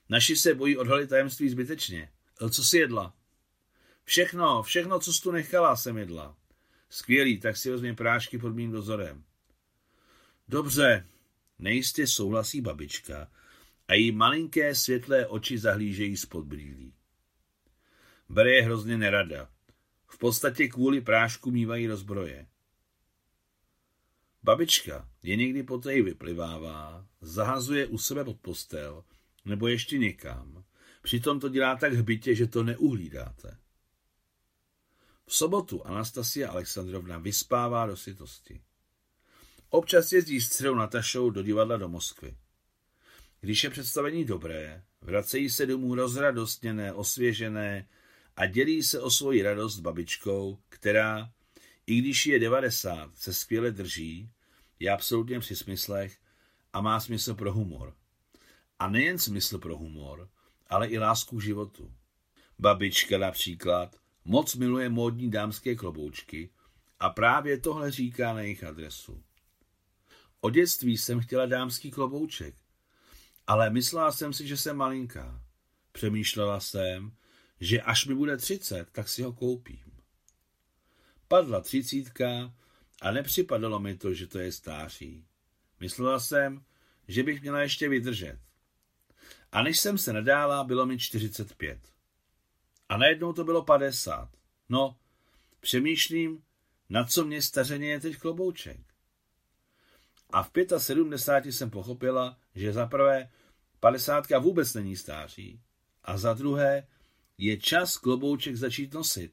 Naši 0.09 0.35
se 0.35 0.55
bojí 0.55 0.77
odhalit 0.77 1.09
tajemství 1.09 1.49
zbytečně. 1.49 2.11
Co 2.49 2.63
si 2.63 2.77
jedla? 2.77 3.13
Všechno, 4.03 4.63
všechno, 4.63 4.99
co 4.99 5.13
jsi 5.13 5.21
tu 5.21 5.31
nechala, 5.31 5.75
jsem 5.75 5.97
jedla. 5.97 6.37
Skvělý, 6.89 7.39
tak 7.39 7.57
si 7.57 7.71
vezmi 7.71 7.95
prášky 7.95 8.37
pod 8.37 8.55
mým 8.55 8.71
dozorem. 8.71 9.23
Dobře, 10.47 11.07
nejistě 11.59 12.07
souhlasí 12.07 12.61
babička 12.61 13.31
a 13.87 13.93
její 13.93 14.11
malinké 14.11 14.75
světlé 14.75 15.27
oči 15.27 15.57
zahlížejí 15.57 16.17
spod 16.17 16.45
brýlí. 16.45 16.93
Bere 18.29 18.51
je 18.51 18.63
hrozně 18.63 18.97
nerada. 18.97 19.49
V 20.07 20.17
podstatě 20.17 20.67
kvůli 20.67 21.01
prášku 21.01 21.51
mývají 21.51 21.87
rozbroje. 21.87 22.47
Babička 24.43 25.09
je 25.23 25.35
někdy 25.35 25.63
poté 25.63 26.01
vyplivává, 26.01 27.07
zahazuje 27.21 27.87
u 27.87 27.97
sebe 27.97 28.23
pod 28.23 28.39
postel 28.39 29.03
nebo 29.45 29.67
ještě 29.67 29.97
někam. 29.97 30.63
Přitom 31.01 31.39
to 31.39 31.49
dělá 31.49 31.75
tak 31.75 31.93
hbitě, 31.93 32.35
že 32.35 32.47
to 32.47 32.63
neuhlídáte. 32.63 33.57
V 35.25 35.35
sobotu 35.35 35.87
Anastasia 35.87 36.49
Alexandrovna 36.49 37.17
vyspává 37.17 37.85
do 37.85 37.97
sytosti. 37.97 38.61
Občas 39.69 40.11
jezdí 40.11 40.41
s 40.41 40.49
dcerou 40.49 40.75
Natašou 40.75 41.29
do 41.29 41.43
divadla 41.43 41.77
do 41.77 41.89
Moskvy. 41.89 42.37
Když 43.41 43.63
je 43.63 43.69
představení 43.69 44.25
dobré, 44.25 44.83
vracejí 45.01 45.49
se 45.49 45.65
domů 45.65 45.95
rozradostněné, 45.95 46.93
osvěžené 46.93 47.87
a 48.39 48.45
dělí 48.45 48.83
se 48.83 49.01
o 49.01 49.11
svoji 49.11 49.41
radost 49.41 49.79
babičkou, 49.79 50.57
která, 50.69 51.31
I 51.87 51.97
když 52.01 52.25
je 52.25 52.39
90, 52.39 53.17
se 53.17 53.33
skvěle 53.33 53.71
drží, 53.71 54.29
je 54.79 54.91
absolutně 54.91 55.39
při 55.39 55.55
smyslech 55.55 56.17
a 56.73 56.81
má 56.81 56.99
smysl 56.99 57.35
pro 57.35 57.53
humor. 57.53 57.95
A 58.79 58.89
nejen 58.89 59.19
smysl 59.19 59.57
pro 59.57 59.77
humor, 59.77 60.29
ale 60.67 60.87
i 60.87 60.97
lásku 60.97 61.37
k 61.37 61.43
životu. 61.43 61.93
Babička 62.59 63.17
například 63.17 63.95
moc 64.25 64.55
miluje 64.55 64.89
módní 64.89 65.31
dámské 65.31 65.75
kloboučky 65.75 66.49
a 66.99 67.09
právě 67.09 67.57
tohle 67.57 67.91
říká 67.91 68.33
na 68.33 68.41
jejich 68.41 68.63
adresu. 68.63 69.23
O 70.41 70.49
dětství 70.49 70.97
jsem 70.97 71.19
chtěla 71.19 71.45
dámský 71.45 71.91
klobouček, 71.91 72.55
ale 73.47 73.69
myslela 73.69 74.11
jsem 74.11 74.33
si, 74.33 74.47
že 74.47 74.57
jsem 74.57 74.77
malinká. 74.77 75.41
Přemýšlela 75.91 76.59
jsem, 76.59 77.11
že 77.59 77.81
až 77.81 78.05
mi 78.05 78.15
bude 78.15 78.37
třicet, 78.37 78.87
tak 78.91 79.09
si 79.09 79.21
ho 79.21 79.33
koupím. 79.33 79.91
Padla 81.27 81.61
třicítka 81.61 82.53
a 83.01 83.11
nepřipadalo 83.11 83.79
mi 83.79 83.97
to, 83.97 84.13
že 84.13 84.27
to 84.27 84.39
je 84.39 84.51
stáří. 84.51 85.25
Myslela 85.79 86.19
jsem, 86.19 86.63
že 87.07 87.23
bych 87.23 87.41
měla 87.41 87.61
ještě 87.61 87.89
vydržet. 87.89 88.39
A 89.51 89.63
než 89.63 89.79
jsem 89.79 89.97
se 89.97 90.13
nadála, 90.13 90.63
bylo 90.63 90.85
mi 90.85 90.99
45. 90.99 91.79
A 92.89 92.97
najednou 92.97 93.33
to 93.33 93.43
bylo 93.43 93.63
50. 93.63 94.29
No, 94.69 94.97
přemýšlím, 95.59 96.43
na 96.89 97.03
co 97.03 97.25
mě 97.25 97.41
stařeně 97.41 97.89
je 97.89 97.99
teď 97.99 98.17
klobouček. 98.17 98.79
A 100.29 100.43
v 100.43 100.51
75 100.77 101.51
jsem 101.51 101.69
pochopila, 101.69 102.37
že 102.55 102.73
za 102.73 102.85
prvé 102.85 103.29
50 103.79 104.25
vůbec 104.39 104.73
není 104.73 104.95
stáří 104.95 105.61
a 106.03 106.17
za 106.17 106.33
druhé 106.33 106.87
je 107.39 107.57
čas 107.57 107.97
klobouček 107.97 108.55
začít 108.55 108.93
nosit. 108.93 109.31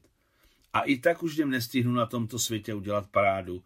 A 0.73 0.81
i 0.81 0.97
tak 0.97 1.23
už 1.23 1.33
jdem 1.33 1.49
nestihnu 1.49 1.93
na 1.93 2.05
tomto 2.05 2.39
světě 2.39 2.73
udělat 2.73 3.09
parádu. 3.09 3.63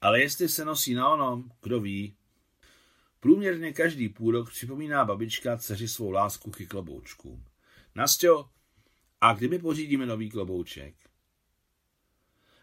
Ale 0.00 0.20
jestli 0.20 0.48
se 0.48 0.64
nosí 0.64 0.94
na 0.94 1.08
onom, 1.08 1.50
kdo 1.62 1.80
ví. 1.80 2.16
Průměrně 3.20 3.72
každý 3.72 4.08
půl 4.08 4.32
rok 4.32 4.50
připomíná 4.50 5.04
babička 5.04 5.56
dceři 5.56 5.88
svou 5.88 6.10
lásku 6.10 6.50
ke 6.50 6.66
kloboučkům. 6.66 7.44
Nastio, 7.94 8.50
a 9.20 9.32
kdy 9.32 9.48
mi 9.48 9.58
pořídíme 9.58 10.06
nový 10.06 10.30
klobouček? 10.30 10.94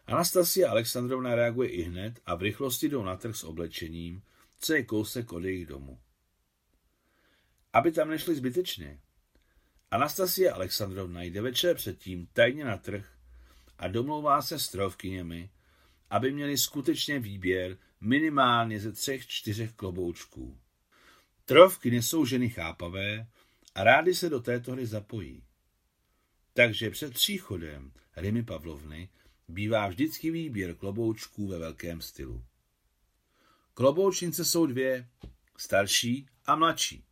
Anastasia 0.06 0.72
Alexandrovna 0.72 1.36
reaguje 1.36 1.70
i 1.70 1.82
hned 1.82 2.20
a 2.26 2.36
v 2.36 2.42
rychlosti 2.42 2.90
jdou 2.90 3.04
na 3.04 3.16
trh 3.16 3.36
s 3.36 3.44
oblečením, 3.44 4.24
co 4.60 4.74
je 4.74 4.84
kousek 4.84 5.34
od 5.34 5.44
jejich 5.44 5.66
domu. 5.66 6.00
Aby 7.74 7.92
tam 7.92 8.10
nešli 8.10 8.36
zbytečně. 8.36 9.00
Anastasia 9.92 10.54
Alexandrovna 10.54 11.22
jde 11.22 11.42
večer 11.42 11.76
předtím 11.76 12.28
tajně 12.34 12.66
na 12.66 12.78
trh 12.78 13.06
a 13.78 13.88
domlouvá 13.88 14.42
se 14.42 14.60
s 14.60 14.70
trhovkyněmi, 14.70 15.50
aby 16.10 16.32
měli 16.32 16.58
skutečně 16.58 17.20
výběr 17.20 17.78
minimálně 18.02 18.80
ze 18.80 18.92
třech, 18.92 19.28
čtyřech 19.28 19.74
kloboučků. 19.74 20.60
Trhovkyně 21.46 22.02
jsou 22.02 22.26
ženy 22.26 22.50
chápavé 22.50 23.28
a 23.76 23.84
rády 23.84 24.16
se 24.16 24.30
do 24.30 24.40
této 24.40 24.72
hry 24.72 24.86
zapojí. 24.86 25.44
Takže 26.54 26.90
před 26.90 27.14
příchodem 27.14 27.92
Rimy 28.16 28.44
Pavlovny 28.44 29.10
bývá 29.48 29.88
vždycky 29.88 30.32
výběr 30.32 30.76
kloboučků 30.76 31.48
ve 31.48 31.60
velkém 31.60 32.02
stylu. 32.02 32.46
Kloboučnice 33.74 34.46
jsou 34.46 34.66
dvě, 34.66 35.08
starší 35.58 36.28
a 36.46 36.56
mladší. 36.56 37.06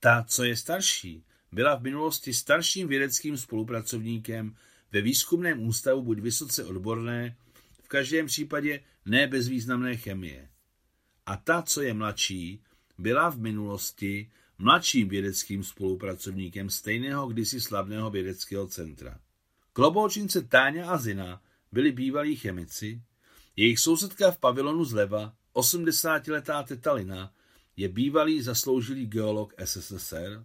Ta, 0.00 0.24
co 0.28 0.44
je 0.44 0.56
starší, 0.56 1.24
byla 1.52 1.76
v 1.76 1.82
minulosti 1.82 2.34
starším 2.34 2.88
vědeckým 2.88 3.36
spolupracovníkem 3.36 4.56
ve 4.92 5.00
výzkumném 5.00 5.62
ústavu 5.62 6.02
buď 6.02 6.18
vysoce 6.18 6.64
odborné, 6.64 7.36
v 7.82 7.88
každém 7.88 8.26
případě 8.26 8.80
ne 9.06 9.26
bezvýznamné 9.26 9.96
chemie. 9.96 10.48
A 11.26 11.36
ta, 11.36 11.62
co 11.62 11.82
je 11.82 11.94
mladší, 11.94 12.62
byla 12.98 13.30
v 13.30 13.38
minulosti 13.38 14.30
mladším 14.58 15.08
vědeckým 15.08 15.64
spolupracovníkem 15.64 16.70
stejného 16.70 17.28
kdysi 17.28 17.60
slavného 17.60 18.10
vědeckého 18.10 18.66
centra. 18.66 19.20
Kloboučince 19.72 20.42
Táňa 20.42 20.90
a 20.90 20.98
Zina 20.98 21.42
byli 21.72 21.92
bývalí 21.92 22.36
chemici, 22.36 23.02
jejich 23.56 23.78
sousedka 23.78 24.30
v 24.30 24.38
pavilonu 24.38 24.84
zleva, 24.84 25.34
80-letá 25.54 26.62
tetalina, 26.64 27.32
je 27.76 27.88
bývalý 27.88 28.42
zasloužilý 28.42 29.06
geolog 29.06 29.54
SSSR, 29.64 30.44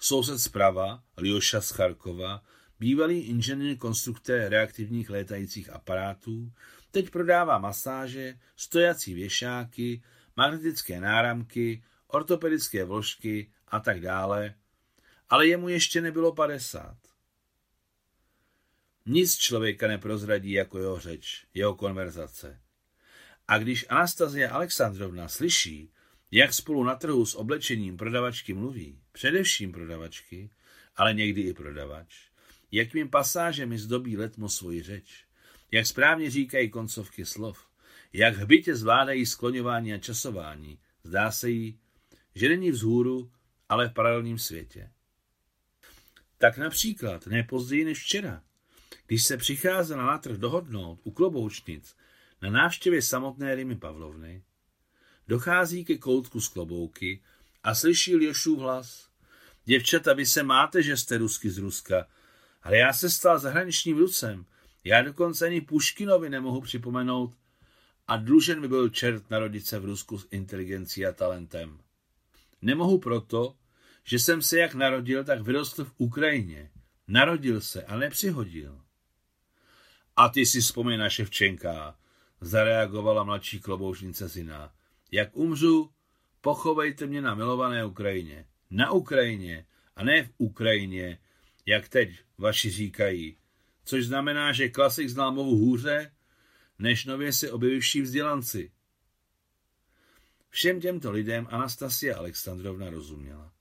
soused 0.00 0.38
zprava, 0.38 1.02
Ljoša 1.16 1.60
z 1.60 1.70
Charkova, 1.70 2.42
bývalý 2.80 3.20
inženýr 3.20 3.76
konstruktér 3.76 4.50
reaktivních 4.50 5.10
létajících 5.10 5.70
aparátů, 5.70 6.52
teď 6.90 7.10
prodává 7.10 7.58
masáže, 7.58 8.38
stojací 8.56 9.14
věšáky, 9.14 10.02
magnetické 10.36 11.00
náramky, 11.00 11.82
ortopedické 12.06 12.84
vložky 12.84 13.50
a 13.68 13.80
tak 13.80 14.00
dále, 14.00 14.54
ale 15.28 15.46
jemu 15.46 15.68
ještě 15.68 16.00
nebylo 16.00 16.32
50. 16.32 16.96
Nic 19.06 19.36
člověka 19.36 19.88
neprozradí 19.88 20.52
jako 20.52 20.78
jeho 20.78 21.00
řeč, 21.00 21.46
jeho 21.54 21.74
konverzace. 21.74 22.60
A 23.48 23.58
když 23.58 23.86
Anastazia 23.88 24.50
Alexandrovna 24.52 25.28
slyší, 25.28 25.92
jak 26.30 26.54
spolu 26.54 26.84
na 26.84 26.94
trhu 26.94 27.26
s 27.26 27.34
oblečením 27.34 27.96
prodavačky 27.96 28.54
mluví, 28.54 29.00
především 29.12 29.72
prodavačky, 29.72 30.50
ale 30.96 31.14
někdy 31.14 31.40
i 31.40 31.54
prodavač, 31.54 32.30
jakým 32.72 33.08
pasážemi 33.08 33.78
zdobí 33.78 34.16
letmo 34.16 34.48
svoji 34.48 34.82
řeč, 34.82 35.24
jak 35.70 35.86
správně 35.86 36.30
říkají 36.30 36.70
koncovky 36.70 37.26
slov, 37.26 37.66
jak 38.12 38.36
hbitě 38.36 38.76
zvládají 38.76 39.26
skloňování 39.26 39.94
a 39.94 39.98
časování, 39.98 40.78
zdá 41.04 41.30
se 41.30 41.50
jí, 41.50 41.78
že 42.34 42.48
není 42.48 42.70
vzhůru, 42.70 43.32
ale 43.68 43.88
v 43.88 43.92
paralelním 43.92 44.38
světě. 44.38 44.90
Tak 46.38 46.58
například 46.58 47.26
ne 47.26 47.42
později 47.42 47.84
než 47.84 48.02
včera, 48.02 48.42
když 49.06 49.24
se 49.24 49.36
přicházela 49.36 50.06
na 50.06 50.18
trh 50.18 50.36
dohodnout 50.36 51.00
u 51.04 51.10
kloboučnic 51.10 51.96
na 52.42 52.50
návštěvě 52.50 53.02
samotné 53.02 53.54
Rimy 53.54 53.76
Pavlovny, 53.76 54.42
dochází 55.30 55.84
ke 55.84 55.98
koutku 55.98 56.40
z 56.40 56.48
klobouky 56.48 57.22
a 57.62 57.74
slyší 57.74 58.16
Ljošův 58.16 58.58
hlas. 58.58 59.08
Děvčata, 59.64 60.12
vy 60.12 60.26
se 60.26 60.42
máte, 60.42 60.82
že 60.82 60.96
jste 60.96 61.18
rusky 61.18 61.50
z 61.50 61.58
Ruska, 61.58 62.06
ale 62.62 62.76
já 62.76 62.92
se 62.92 63.10
stal 63.10 63.38
zahraničním 63.38 63.98
Rusem. 63.98 64.46
Já 64.84 65.02
dokonce 65.02 65.46
ani 65.46 65.60
Puškinovi 65.60 66.30
nemohu 66.30 66.60
připomenout 66.60 67.34
a 68.08 68.16
dlužen 68.16 68.60
mi 68.60 68.68
byl 68.68 68.88
čert 68.88 69.30
narodit 69.30 69.66
se 69.66 69.78
v 69.78 69.84
Rusku 69.84 70.18
s 70.18 70.28
inteligencí 70.30 71.06
a 71.06 71.12
talentem. 71.12 71.78
Nemohu 72.62 72.98
proto, 72.98 73.54
že 74.04 74.18
jsem 74.18 74.42
se 74.42 74.58
jak 74.58 74.74
narodil, 74.74 75.24
tak 75.24 75.42
vyrostl 75.42 75.84
v 75.84 75.92
Ukrajině. 75.98 76.70
Narodil 77.08 77.60
se 77.60 77.84
a 77.84 77.96
nepřihodil. 77.96 78.80
A 80.16 80.28
ty 80.28 80.46
si 80.46 80.60
vzpomeň 80.60 80.98
na 80.98 81.08
Ševčenka, 81.08 81.98
zareagovala 82.40 83.24
mladší 83.24 83.60
kloboušnice 83.60 84.28
Zina. 84.28 84.72
Jak 85.12 85.36
umřu, 85.36 85.90
pochovejte 86.40 87.06
mě 87.06 87.22
na 87.22 87.34
milované 87.34 87.84
Ukrajině. 87.84 88.46
Na 88.70 88.90
Ukrajině 88.90 89.66
a 89.96 90.04
ne 90.04 90.24
v 90.24 90.30
Ukrajině, 90.38 91.18
jak 91.66 91.88
teď 91.88 92.10
vaši 92.38 92.70
říkají. 92.70 93.36
Což 93.84 94.06
znamená, 94.06 94.52
že 94.52 94.68
klasik 94.68 95.08
znal 95.08 95.32
movu 95.32 95.56
hůře, 95.56 96.12
než 96.78 97.04
nově 97.04 97.32
se 97.32 97.50
objevivší 97.50 98.00
vzdělanci. 98.00 98.72
Všem 100.50 100.80
těmto 100.80 101.10
lidem 101.10 101.46
Anastasia 101.50 102.18
Alexandrovna 102.18 102.90
rozuměla, 102.90 103.52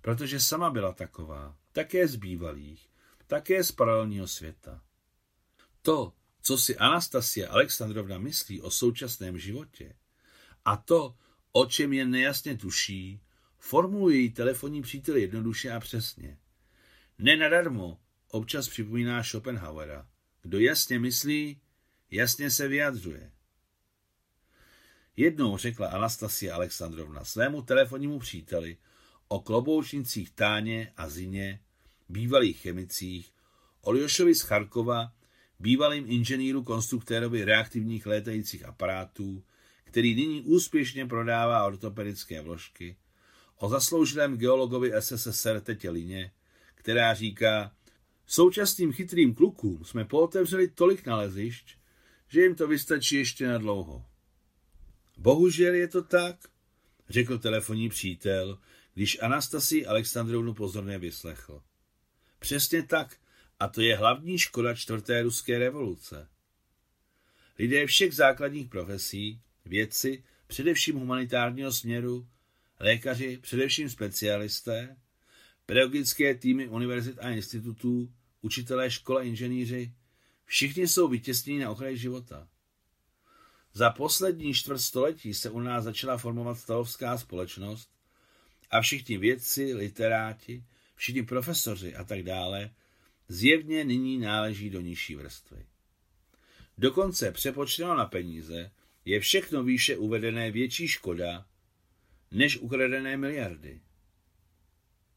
protože 0.00 0.40
sama 0.40 0.70
byla 0.70 0.92
taková, 0.92 1.56
také 1.72 2.08
z 2.08 2.16
bývalých, 2.16 2.88
také 3.26 3.64
z 3.64 3.72
paralelního 3.72 4.28
světa. 4.28 4.82
To, 5.82 6.12
co 6.42 6.58
si 6.58 6.76
Anastasia 6.76 7.50
Alexandrovna 7.50 8.18
myslí 8.18 8.60
o 8.60 8.70
současném 8.70 9.38
životě 9.38 9.94
a 10.68 10.76
to, 10.76 11.14
o 11.52 11.66
čem 11.66 11.92
jen 11.92 12.10
nejasně 12.10 12.56
tuší, 12.56 13.20
formuluje 13.58 14.16
její 14.16 14.30
telefonní 14.30 14.82
přítel 14.82 15.16
jednoduše 15.16 15.70
a 15.70 15.80
přesně. 15.80 16.38
Nenadarmo 17.18 17.98
občas 18.30 18.68
připomíná 18.68 19.22
Schopenhauera. 19.22 20.08
Kdo 20.42 20.58
jasně 20.58 20.98
myslí, 20.98 21.60
jasně 22.10 22.50
se 22.50 22.68
vyjadřuje. 22.68 23.32
Jednou 25.16 25.56
řekla 25.56 25.88
Anastasia 25.88 26.54
Alexandrovna 26.54 27.24
svému 27.24 27.62
telefonnímu 27.62 28.18
příteli 28.18 28.76
o 29.28 29.40
kloboučnicích 29.40 30.30
Táně 30.30 30.92
a 30.96 31.08
Zině, 31.08 31.60
bývalých 32.08 32.60
chemicích, 32.60 33.32
o 33.80 33.92
Ljošovi 33.92 34.34
z 34.34 34.40
Charkova, 34.40 35.12
bývalým 35.58 36.04
inženýru 36.08 36.62
konstruktérovi 36.62 37.44
reaktivních 37.44 38.06
létajících 38.06 38.64
aparátů, 38.64 39.44
který 39.88 40.14
nyní 40.14 40.42
úspěšně 40.42 41.06
prodává 41.06 41.64
ortopedické 41.64 42.40
vložky, 42.40 42.96
o 43.56 43.68
zasloužilém 43.68 44.36
geologovi 44.36 44.92
SSSR 44.98 45.60
Tetě 45.60 45.90
Lině, 45.90 46.32
která 46.74 47.14
říká, 47.14 47.72
současným 48.26 48.92
chytrým 48.92 49.34
klukům 49.34 49.84
jsme 49.84 50.04
pootevřeli 50.04 50.68
tolik 50.68 51.06
nalezišť, 51.06 51.76
že 52.28 52.40
jim 52.40 52.54
to 52.54 52.68
vystačí 52.68 53.16
ještě 53.16 53.48
na 53.48 53.58
dlouho. 53.58 54.04
Bohužel 55.16 55.74
je 55.74 55.88
to 55.88 56.02
tak, 56.02 56.36
řekl 57.08 57.38
telefonní 57.38 57.88
přítel, 57.88 58.58
když 58.94 59.22
Anastasii 59.22 59.86
Alexandrovnu 59.86 60.54
pozorně 60.54 60.98
vyslechl. 60.98 61.62
Přesně 62.38 62.82
tak, 62.82 63.16
a 63.60 63.68
to 63.68 63.80
je 63.80 63.96
hlavní 63.96 64.38
škoda 64.38 64.74
čtvrté 64.74 65.22
ruské 65.22 65.58
revoluce. 65.58 66.28
Lidé 67.58 67.86
všech 67.86 68.14
základních 68.14 68.68
profesí, 68.68 69.40
vědci, 69.68 70.24
především 70.46 70.96
humanitárního 70.96 71.72
směru, 71.72 72.26
lékaři, 72.80 73.38
především 73.42 73.90
specialisté, 73.90 74.96
pedagogické 75.66 76.34
týmy 76.34 76.68
univerzit 76.68 77.18
a 77.18 77.30
institutů, 77.30 78.12
učitelé 78.40 78.90
škole, 78.90 79.26
inženýři, 79.26 79.92
všichni 80.44 80.88
jsou 80.88 81.08
vytěsněni 81.08 81.58
na 81.58 81.70
okraji 81.70 81.96
života. 81.96 82.48
Za 83.72 83.90
poslední 83.90 84.54
čtvrt 84.54 84.78
století 84.78 85.34
se 85.34 85.50
u 85.50 85.60
nás 85.60 85.84
začala 85.84 86.18
formovat 86.18 86.58
stavovská 86.58 87.18
společnost 87.18 87.90
a 88.70 88.80
všichni 88.80 89.18
vědci, 89.18 89.74
literáti, 89.74 90.64
všichni 90.94 91.22
profesoři 91.22 91.94
a 91.94 92.04
tak 92.04 92.22
dále 92.22 92.70
zjevně 93.28 93.84
nyní 93.84 94.18
náleží 94.18 94.70
do 94.70 94.80
nižší 94.80 95.14
vrstvy. 95.14 95.66
Dokonce 96.78 97.32
přepočteno 97.32 97.96
na 97.96 98.06
peníze 98.06 98.70
je 99.04 99.20
všechno 99.20 99.64
výše 99.64 99.96
uvedené 99.96 100.50
větší 100.50 100.88
škoda 100.88 101.46
než 102.30 102.56
ukradené 102.56 103.16
miliardy. 103.16 103.80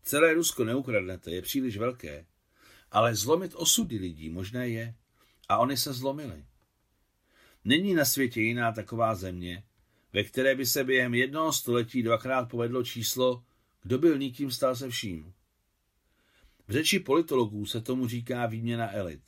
Celé 0.04 0.34
Rusko 0.34 0.64
neukradnete, 0.64 1.32
je 1.32 1.42
příliš 1.42 1.78
velké, 1.78 2.26
ale 2.92 3.16
zlomit 3.16 3.56
osudy 3.56 3.98
lidí 3.98 4.30
možné 4.30 4.70
je. 4.70 4.96
A 5.50 5.58
oni 5.58 5.78
se 5.78 5.94
zlomili. 5.94 6.46
Není 7.66 7.94
na 7.94 8.06
světě 8.06 8.42
jiná 8.42 8.72
taková 8.72 9.16
země, 9.16 9.64
ve 10.14 10.24
které 10.24 10.56
by 10.56 10.66
se 10.66 10.84
během 10.84 11.14
jednoho 11.14 11.54
století 11.54 12.04
dvakrát 12.04 12.46
povedlo 12.46 12.84
číslo, 12.84 13.44
kdo 13.84 13.98
byl 13.98 14.18
nikým, 14.18 14.52
stal 14.52 14.76
se 14.76 14.90
vším. 14.90 15.34
V 16.68 16.72
řeči 16.72 17.00
politologů 17.00 17.66
se 17.66 17.82
tomu 17.82 18.08
říká 18.08 18.46
výměna 18.46 18.96
elit. 18.96 19.22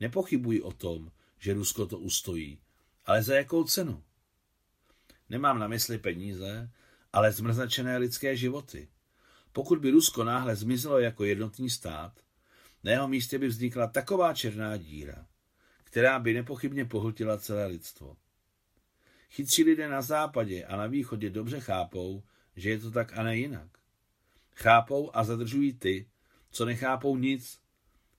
Nepochybuji 0.00 0.62
o 0.62 0.72
tom, 0.72 1.12
že 1.38 1.54
Rusko 1.54 1.86
to 1.86 1.98
ustojí, 1.98 2.58
ale 3.08 3.22
za 3.22 3.34
jakou 3.34 3.64
cenu? 3.64 4.02
Nemám 5.28 5.58
na 5.58 5.68
mysli 5.68 5.98
peníze, 5.98 6.70
ale 7.12 7.32
zmrzačené 7.32 7.96
lidské 7.96 8.36
životy. 8.36 8.88
Pokud 9.52 9.78
by 9.78 9.90
Rusko 9.90 10.24
náhle 10.24 10.56
zmizelo 10.56 10.98
jako 10.98 11.24
jednotný 11.24 11.70
stát, 11.70 12.12
na 12.84 12.90
jeho 12.90 13.08
místě 13.08 13.38
by 13.38 13.48
vznikla 13.48 13.86
taková 13.86 14.34
černá 14.34 14.76
díra, 14.76 15.26
která 15.84 16.18
by 16.18 16.34
nepochybně 16.34 16.84
pohltila 16.84 17.38
celé 17.38 17.66
lidstvo. 17.66 18.16
Chytří 19.30 19.64
lidé 19.64 19.88
na 19.88 20.02
západě 20.02 20.64
a 20.64 20.76
na 20.76 20.86
východě 20.86 21.30
dobře 21.30 21.60
chápou, 21.60 22.22
že 22.56 22.70
je 22.70 22.78
to 22.78 22.90
tak 22.90 23.18
a 23.18 23.22
ne 23.22 23.36
jinak. 23.36 23.68
Chápou 24.54 25.16
a 25.16 25.24
zadržují 25.24 25.72
ty, 25.72 26.10
co 26.50 26.64
nechápou 26.64 27.16
nic, 27.16 27.60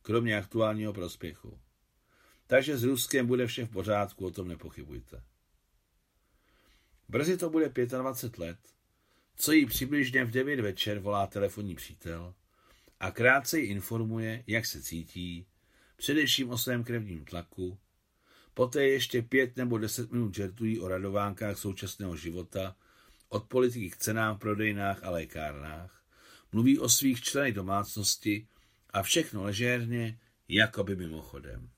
kromě 0.01 0.37
aktuálního 0.37 0.93
prospěchu. 0.93 1.59
Takže 2.49 2.77
s 2.77 2.83
Ruskem 2.83 3.27
bude 3.27 3.47
vše 3.47 3.65
v 3.65 3.69
pořádku, 3.69 4.25
o 4.25 4.31
tom 4.31 4.47
nepochybujte. 4.47 5.23
Brzy 7.09 7.37
to 7.37 7.49
bude 7.49 7.69
25 7.85 8.37
let, 8.37 8.57
co 9.35 9.51
jí 9.51 9.65
přibližně 9.65 10.25
v 10.25 10.31
9 10.31 10.59
večer 10.59 10.99
volá 10.99 11.27
telefonní 11.27 11.75
přítel 11.75 12.33
a 12.99 13.11
krátce 13.11 13.59
ji 13.59 13.65
informuje, 13.65 14.43
jak 14.47 14.65
se 14.65 14.81
cítí, 14.81 15.45
především 15.95 16.49
o 16.49 16.57
svém 16.57 16.83
krevním 16.83 17.25
tlaku, 17.25 17.77
poté 18.53 18.83
ještě 18.83 19.21
pět 19.21 19.57
nebo 19.57 19.77
deset 19.77 20.11
minut 20.11 20.35
žertují 20.35 20.79
o 20.79 20.87
radovánkách 20.87 21.57
současného 21.57 22.15
života, 22.15 22.75
od 23.29 23.43
politiky 23.47 23.89
k 23.89 23.97
cenám 23.97 24.35
v 24.35 24.39
prodejnách 24.39 25.03
a 25.03 25.09
lékárnách, 25.09 26.03
mluví 26.51 26.79
o 26.79 26.89
svých 26.89 27.21
členech 27.21 27.53
domácnosti 27.53 28.47
a 28.89 29.03
všechno 29.03 29.43
ležérně, 29.43 30.19
jako 30.47 30.83
by 30.83 30.95
mimochodem. 30.95 31.69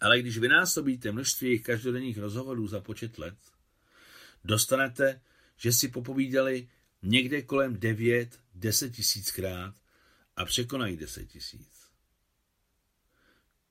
Ale 0.00 0.20
když 0.20 0.38
vynásobíte 0.38 1.12
množství 1.12 1.48
jejich 1.48 1.62
každodenních 1.62 2.18
rozhovorů 2.18 2.66
za 2.66 2.80
počet 2.80 3.18
let, 3.18 3.38
dostanete, 4.44 5.20
že 5.56 5.72
si 5.72 5.88
popovídali 5.88 6.68
někde 7.02 7.42
kolem 7.42 7.80
9, 7.80 8.40
10 8.54 8.90
tisíckrát 8.90 9.74
a 10.36 10.44
překonají 10.44 10.96
10 10.96 11.26
tisíc. 11.26 11.80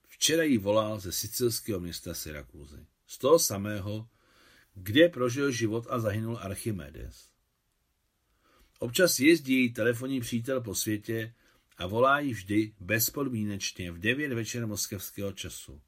Včera 0.07 0.43
jí 0.43 0.57
volal 0.57 0.99
ze 0.99 1.11
sicilského 1.11 1.79
města 1.79 2.13
Syrakuzy, 2.13 2.85
z 3.07 3.17
toho 3.17 3.39
samého, 3.39 4.09
kde 4.73 5.09
prožil 5.09 5.51
život 5.51 5.87
a 5.89 5.99
zahynul 5.99 6.37
Archimedes. 6.41 7.29
Občas 8.79 9.19
jezdí 9.19 9.53
její 9.53 9.73
telefonní 9.73 10.21
přítel 10.21 10.61
po 10.61 10.75
světě 10.75 11.33
a 11.77 11.87
volá 11.87 12.19
jí 12.19 12.33
vždy 12.33 12.73
bezpodmínečně 12.79 13.91
v 13.91 13.99
9 13.99 14.33
večer 14.33 14.67
moskevského 14.67 15.31
času. 15.31 15.81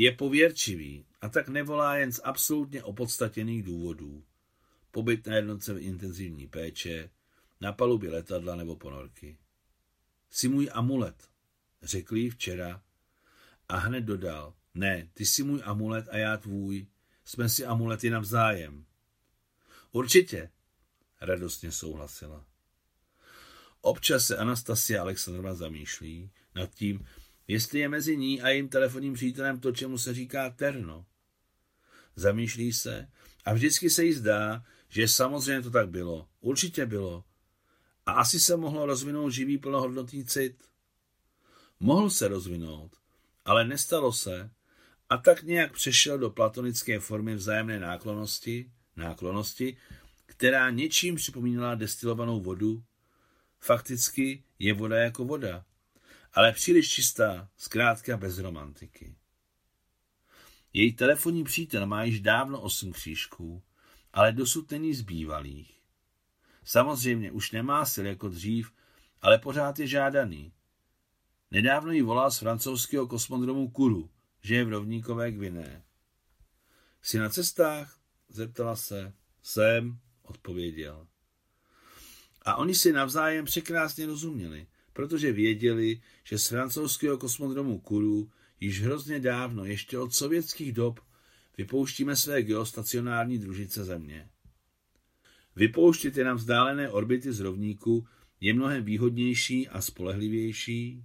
Je 0.00 0.12
pověrčivý 0.12 1.06
a 1.20 1.28
tak 1.28 1.48
nevolá 1.48 1.96
jen 1.96 2.12
z 2.12 2.20
absolutně 2.24 2.82
opodstatněných 2.82 3.62
důvodů. 3.62 4.24
Pobyt 4.90 5.26
na 5.26 5.36
jednotce 5.36 5.74
v 5.74 5.78
intenzivní 5.78 6.46
péče, 6.46 7.10
na 7.60 7.72
palubě 7.72 8.10
letadla 8.10 8.56
nebo 8.56 8.76
ponorky. 8.76 9.38
Jsi 10.30 10.48
můj 10.48 10.70
amulet, 10.72 11.28
řekl 11.82 12.16
jí 12.16 12.30
včera 12.30 12.82
a 13.68 13.76
hned 13.76 14.00
dodal, 14.00 14.54
ne, 14.74 15.08
ty 15.14 15.26
jsi 15.26 15.42
můj 15.42 15.62
amulet 15.64 16.08
a 16.08 16.16
já 16.16 16.36
tvůj, 16.36 16.86
jsme 17.24 17.48
si 17.48 17.64
amulety 17.64 18.10
navzájem. 18.10 18.84
Určitě, 19.92 20.50
radostně 21.20 21.72
souhlasila. 21.72 22.44
Občas 23.80 24.26
se 24.26 24.36
Anastasia 24.36 25.02
Alexandrova 25.02 25.54
zamýšlí 25.54 26.30
nad 26.54 26.74
tím, 26.74 27.06
jestli 27.48 27.78
je 27.78 27.88
mezi 27.88 28.16
ní 28.16 28.42
a 28.42 28.48
jejím 28.48 28.68
telefonním 28.68 29.14
přítelem 29.14 29.60
to, 29.60 29.72
čemu 29.72 29.98
se 29.98 30.14
říká 30.14 30.50
terno. 30.50 31.06
Zamýšlí 32.16 32.72
se 32.72 33.08
a 33.44 33.54
vždycky 33.54 33.90
se 33.90 34.04
jí 34.04 34.12
zdá, 34.12 34.64
že 34.88 35.08
samozřejmě 35.08 35.62
to 35.62 35.70
tak 35.70 35.88
bylo. 35.88 36.28
Určitě 36.40 36.86
bylo. 36.86 37.24
A 38.06 38.12
asi 38.12 38.40
se 38.40 38.56
mohlo 38.56 38.86
rozvinout 38.86 39.30
živý 39.30 39.58
plnohodnotný 39.58 40.24
cit. 40.24 40.64
Mohl 41.80 42.10
se 42.10 42.28
rozvinout, 42.28 42.96
ale 43.44 43.64
nestalo 43.64 44.12
se 44.12 44.50
a 45.08 45.16
tak 45.16 45.42
nějak 45.42 45.72
přešel 45.72 46.18
do 46.18 46.30
platonické 46.30 47.00
formy 47.00 47.34
vzájemné 47.34 47.80
náklonosti, 47.80 48.70
náklonosti, 48.96 49.76
která 50.26 50.70
něčím 50.70 51.14
připomínala 51.14 51.74
destilovanou 51.74 52.40
vodu. 52.40 52.82
Fakticky 53.60 54.42
je 54.58 54.74
voda 54.74 54.96
jako 54.96 55.24
voda, 55.24 55.64
ale 56.32 56.52
příliš 56.52 56.90
čistá, 56.90 57.48
zkrátka 57.56 58.16
bez 58.16 58.38
romantiky. 58.38 59.16
Její 60.72 60.92
telefonní 60.92 61.44
přítel 61.44 61.86
má 61.86 62.04
již 62.04 62.20
dávno 62.20 62.60
osm 62.60 62.92
křížků, 62.92 63.62
ale 64.12 64.32
dosud 64.32 64.70
není 64.70 64.94
zbývalých. 64.94 65.82
Samozřejmě 66.64 67.32
už 67.32 67.52
nemá 67.52 67.84
sil 67.92 68.06
jako 68.06 68.28
dřív, 68.28 68.72
ale 69.22 69.38
pořád 69.38 69.78
je 69.78 69.86
žádaný. 69.86 70.52
Nedávno 71.50 71.92
jí 71.92 72.02
volal 72.02 72.30
z 72.30 72.38
francouzského 72.38 73.06
kosmodromu 73.06 73.70
Kuru, 73.70 74.10
že 74.42 74.54
je 74.54 74.64
v 74.64 74.68
rovníkové 74.68 75.32
Gviné. 75.32 75.84
Jsi 77.02 77.18
na 77.18 77.28
cestách? 77.28 77.98
Zeptala 78.28 78.76
se. 78.76 79.12
Jsem, 79.42 79.98
odpověděl. 80.22 81.06
A 82.42 82.56
oni 82.56 82.74
si 82.74 82.92
navzájem 82.92 83.44
překrásně 83.44 84.06
rozuměli, 84.06 84.66
protože 84.98 85.32
věděli, 85.32 86.00
že 86.24 86.38
z 86.38 86.48
francouzského 86.48 87.18
kosmodromu 87.18 87.78
Kuru 87.78 88.30
již 88.60 88.82
hrozně 88.82 89.20
dávno, 89.20 89.64
ještě 89.64 89.98
od 89.98 90.14
sovětských 90.14 90.72
dob, 90.72 91.00
vypouštíme 91.58 92.16
své 92.16 92.42
geostacionární 92.42 93.38
družice 93.38 93.84
Země. 93.84 94.28
Vypouštět 95.56 96.16
je 96.16 96.24
na 96.24 96.34
vzdálené 96.34 96.90
orbity 96.90 97.32
z 97.32 97.40
rovníku 97.40 98.06
je 98.40 98.54
mnohem 98.54 98.84
výhodnější 98.84 99.68
a 99.68 99.80
spolehlivější, 99.80 101.04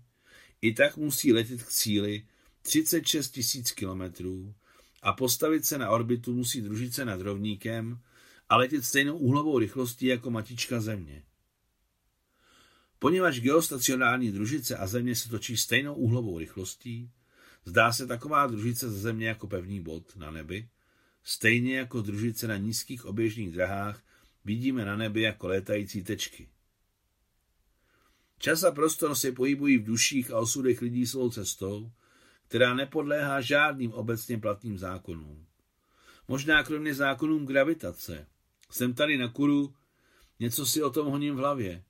i 0.61 0.73
tak 0.73 0.97
musí 0.97 1.33
letět 1.33 1.63
k 1.63 1.69
cíli 1.69 2.25
36 2.61 3.31
tisíc 3.31 3.71
kilometrů 3.71 4.53
a 5.01 5.13
postavit 5.13 5.65
se 5.65 5.77
na 5.77 5.89
orbitu 5.89 6.33
musí 6.33 6.61
družice 6.61 7.05
nad 7.05 7.21
rovníkem 7.21 7.99
a 8.49 8.57
letět 8.57 8.85
stejnou 8.85 9.17
úhlovou 9.17 9.59
rychlostí 9.59 10.05
jako 10.05 10.31
matička 10.31 10.81
Země. 10.81 11.23
Poněvadž 13.03 13.39
geostacionární 13.39 14.31
družice 14.31 14.77
a 14.77 14.87
Země 14.87 15.15
se 15.15 15.29
točí 15.29 15.57
stejnou 15.57 15.93
úhlovou 15.93 16.39
rychlostí, 16.39 17.11
zdá 17.65 17.93
se 17.93 18.07
taková 18.07 18.47
družice 18.47 18.89
ze 18.89 18.99
Země 18.99 19.27
jako 19.27 19.47
pevný 19.47 19.79
bod 19.79 20.15
na 20.15 20.31
nebi, 20.31 20.69
stejně 21.23 21.77
jako 21.77 22.01
družice 22.01 22.47
na 22.47 22.57
nízkých 22.57 23.05
oběžných 23.05 23.51
drahách 23.51 24.03
vidíme 24.45 24.85
na 24.85 24.95
nebi 24.95 25.21
jako 25.21 25.47
létající 25.47 26.03
tečky. 26.03 26.49
Čas 28.39 28.63
a 28.63 28.71
prostor 28.71 29.15
se 29.15 29.31
pohybují 29.31 29.77
v 29.77 29.83
duších 29.83 30.31
a 30.31 30.39
osudech 30.39 30.81
lidí 30.81 31.05
svou 31.05 31.29
cestou, 31.29 31.91
která 32.47 32.73
nepodléhá 32.73 33.41
žádným 33.41 33.91
obecně 33.91 34.37
platným 34.37 34.77
zákonům. 34.77 35.45
Možná 36.27 36.63
kromě 36.63 36.93
zákonům 36.93 37.45
gravitace. 37.45 38.27
Jsem 38.71 38.93
tady 38.93 39.17
na 39.17 39.27
kuru, 39.27 39.73
něco 40.39 40.65
si 40.65 40.83
o 40.83 40.89
tom 40.89 41.07
honím 41.07 41.35
v 41.35 41.37
hlavě. 41.37 41.83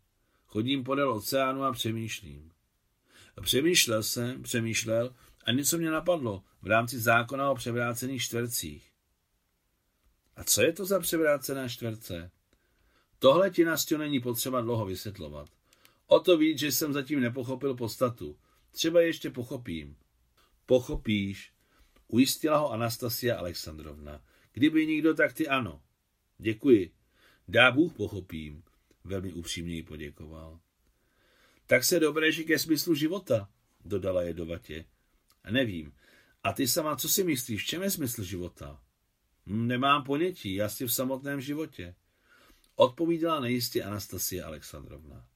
Chodím 0.54 0.84
podél 0.84 1.12
oceánu 1.13 1.63
a 1.63 1.72
přemýšlím. 1.72 2.52
Přemýšlel 3.42 4.04
jsem, 4.04 4.44
přemýšlel 4.44 5.16
a 5.44 5.52
něco 5.52 5.78
mě 5.78 5.92
napadlo 5.92 6.44
v 6.62 6.68
rámci 6.68 7.00
zákona 7.00 7.52
o 7.52 7.56
převrácených 7.56 8.22
čtvercích. 8.22 8.92
A 10.36 10.44
co 10.44 10.62
je 10.62 10.74
to 10.74 10.86
za 10.86 11.00
převrácená 11.00 11.70
čtverce? 11.70 12.32
Tohle 13.20 13.50
ti 13.50 13.66
Nastio 13.66 13.98
není 13.98 14.20
potřeba 14.20 14.62
dlouho 14.62 14.86
vysvětlovat. 14.86 15.50
O 16.08 16.20
to 16.20 16.38
víc, 16.38 16.60
že 16.60 16.72
jsem 16.72 16.94
zatím 16.94 17.20
nepochopil 17.20 17.76
podstatu. 17.76 18.38
Třeba 18.72 19.02
ještě 19.02 19.30
pochopím. 19.30 19.98
Pochopíš, 20.66 21.54
ujistila 22.08 22.58
ho 22.58 22.72
Anastasia 22.72 23.38
Alexandrovna. 23.38 24.22
Kdyby 24.52 24.88
nikdo, 24.88 25.13
tak 25.13 25.34
ty 25.34 25.48
ano. 25.48 25.82
Děkuji. 26.38 26.92
Dá 27.48 27.72
Bůh 27.72 27.94
pochopím. 27.94 28.63
Velmi 29.04 29.34
upřímně 29.34 29.76
jí 29.76 29.84
poděkoval. 29.84 30.60
Tak 31.66 31.84
se 31.84 32.00
dobré 32.00 32.32
ke 32.32 32.60
smyslu 32.60 32.96
života, 32.96 33.50
dodala 33.86 34.22
jedovatě. 34.22 34.86
Nevím. 35.52 35.94
A 36.44 36.54
ty 36.54 36.68
sama, 36.68 36.96
co 36.96 37.10
si 37.10 37.24
myslíš, 37.24 37.63
v 37.63 37.68
čem 37.68 37.84
je 37.84 37.92
smysl 37.92 38.24
života? 38.24 38.82
Hm, 39.46 39.68
nemám 39.68 40.04
ponětí, 40.04 40.62
asi 40.62 40.86
v 40.86 40.94
samotném 40.94 41.42
životě. 41.42 41.96
Odpovídala 42.76 43.39
nejistě 43.39 43.84
Anastasia 43.84 44.48
Alexandrovna. 44.48 45.28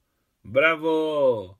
Bravo! 0.44 1.54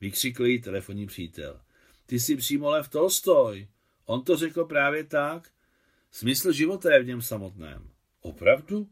Vykřikl 0.00 0.46
jí 0.46 0.60
telefonní 0.60 1.06
přítel. 1.06 1.60
Ty 2.06 2.20
jsi 2.20 2.36
přímo 2.36 2.70
Lev 2.70 2.88
Tolstoj. 2.88 3.68
On 4.04 4.24
to 4.24 4.36
řekl 4.36 4.64
právě 4.64 5.04
tak. 5.04 5.50
Smysl 6.10 6.52
života 6.52 6.94
je 6.94 7.02
v 7.02 7.06
něm 7.06 7.22
samotném. 7.22 7.90
Opravdu? 8.20 8.88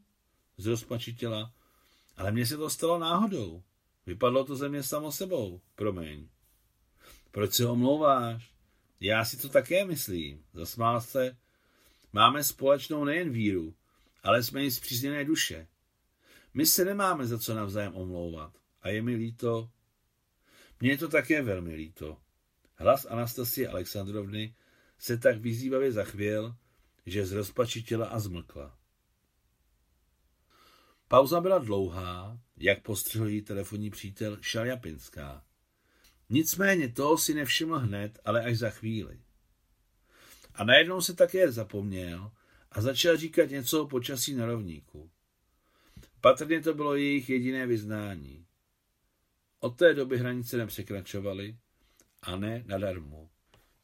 Zrozpačitila. 0.56 1.54
Ale 2.16 2.32
mně 2.32 2.46
se 2.46 2.56
to 2.56 2.70
stalo 2.70 2.98
náhodou. 2.98 3.62
Vypadlo 4.06 4.44
to 4.44 4.56
ze 4.56 4.68
mě 4.68 4.82
samo 4.82 5.12
sebou. 5.12 5.60
Promiň. 5.74 6.28
Proč 7.30 7.52
se 7.52 7.66
omlouváš? 7.66 8.52
Já 9.00 9.24
si 9.24 9.36
to 9.36 9.48
také 9.48 9.84
myslím. 9.84 10.44
Zasmál 10.52 11.00
se. 11.00 11.36
Máme 12.12 12.44
společnou 12.44 13.04
nejen 13.04 13.30
víru, 13.30 13.74
ale 14.22 14.42
jsme 14.42 14.64
i 14.64 14.70
zpřízněné 14.70 15.24
duše. 15.24 15.66
My 16.54 16.66
se 16.66 16.84
nemáme 16.84 17.26
za 17.26 17.38
co 17.38 17.54
navzájem 17.54 17.94
omlouvat. 17.94 18.52
A 18.82 18.88
je 18.88 19.02
mi 19.02 19.14
líto. 19.14 19.70
Mně 20.80 20.90
je 20.90 20.98
to 20.98 21.08
také 21.08 21.42
velmi 21.42 21.74
líto. 21.74 22.16
Hlas 22.76 23.06
Anastasie 23.06 23.68
Alexandrovny 23.68 24.54
se 24.98 25.18
tak 25.18 25.38
vyzývavě 25.38 25.92
zachvěl, 25.92 26.56
že 27.06 27.26
zrozpačitila 27.26 28.06
a 28.06 28.18
zmlkla. 28.18 28.78
Pauza 31.12 31.40
byla 31.40 31.58
dlouhá, 31.58 32.38
jak 32.56 32.82
postřehl 32.82 33.28
jí 33.28 33.42
telefonní 33.42 33.90
přítel 33.90 34.38
Šaljapinská. 34.40 35.44
Nicméně 36.30 36.88
toho 36.88 37.18
si 37.18 37.34
nevšiml 37.34 37.78
hned, 37.78 38.18
ale 38.24 38.44
až 38.44 38.58
za 38.58 38.70
chvíli. 38.70 39.20
A 40.54 40.64
najednou 40.64 41.00
se 41.00 41.14
také 41.14 41.52
zapomněl 41.52 42.32
a 42.70 42.80
začal 42.80 43.16
říkat 43.16 43.50
něco 43.50 43.82
o 43.82 43.88
počasí 43.88 44.34
na 44.34 44.46
rovníku. 44.46 45.10
Patrně 46.20 46.60
to 46.60 46.74
bylo 46.74 46.96
jejich 46.96 47.30
jediné 47.30 47.66
vyznání. 47.66 48.46
Od 49.60 49.76
té 49.76 49.94
doby 49.94 50.18
hranice 50.18 50.56
nepřekračovaly 50.56 51.56
a 52.22 52.36
ne 52.36 52.64
nadarmo. 52.66 53.30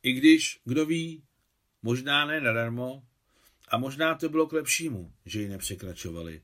I 0.02 0.12
když, 0.12 0.60
kdo 0.64 0.86
ví, 0.86 1.24
možná 1.82 2.26
ne 2.26 2.40
nadarmo, 2.40 3.02
a 3.68 3.78
možná 3.78 4.14
to 4.14 4.28
bylo 4.28 4.46
k 4.46 4.52
lepšímu, 4.52 5.12
že 5.24 5.42
ji 5.42 5.48
nepřekračovali. 5.48 6.42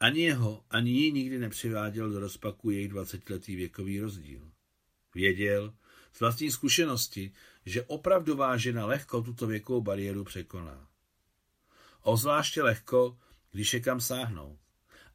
Ani 0.00 0.20
jeho, 0.20 0.64
ani 0.70 0.90
ji 0.90 1.12
nikdy 1.12 1.38
nepřiváděl 1.38 2.10
do 2.10 2.20
rozpaku 2.20 2.70
jejich 2.70 2.88
dvacetiletý 2.88 3.56
věkový 3.56 4.00
rozdíl. 4.00 4.52
Věděl 5.14 5.74
z 6.12 6.20
vlastní 6.20 6.50
zkušenosti, 6.50 7.32
že 7.66 7.82
opravdová 7.82 8.56
žena 8.56 8.86
lehko 8.86 9.22
tuto 9.22 9.46
věkovou 9.46 9.80
bariéru 9.80 10.24
překoná. 10.24 10.88
Ozvláště 12.02 12.62
lehko, 12.62 13.18
když 13.52 13.74
je 13.74 13.80
kam 13.80 14.00
sáhnout. 14.00 14.58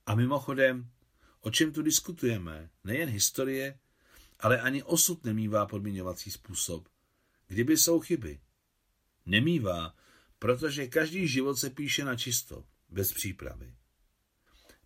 A 0.05 0.15
mimochodem, 0.15 0.89
o 1.41 1.51
čem 1.51 1.73
tu 1.73 1.81
diskutujeme, 1.81 2.69
nejen 2.83 3.09
historie, 3.09 3.79
ale 4.39 4.61
ani 4.61 4.83
osud 4.83 5.23
nemývá 5.23 5.65
podmiňovací 5.65 6.31
způsob. 6.31 6.89
Kdyby 7.47 7.77
jsou 7.77 7.99
chyby. 7.99 8.39
Nemývá, 9.25 9.95
protože 10.39 10.87
každý 10.87 11.27
život 11.27 11.55
se 11.55 11.69
píše 11.69 12.05
na 12.05 12.15
čisto, 12.15 12.65
bez 12.89 13.13
přípravy. 13.13 13.73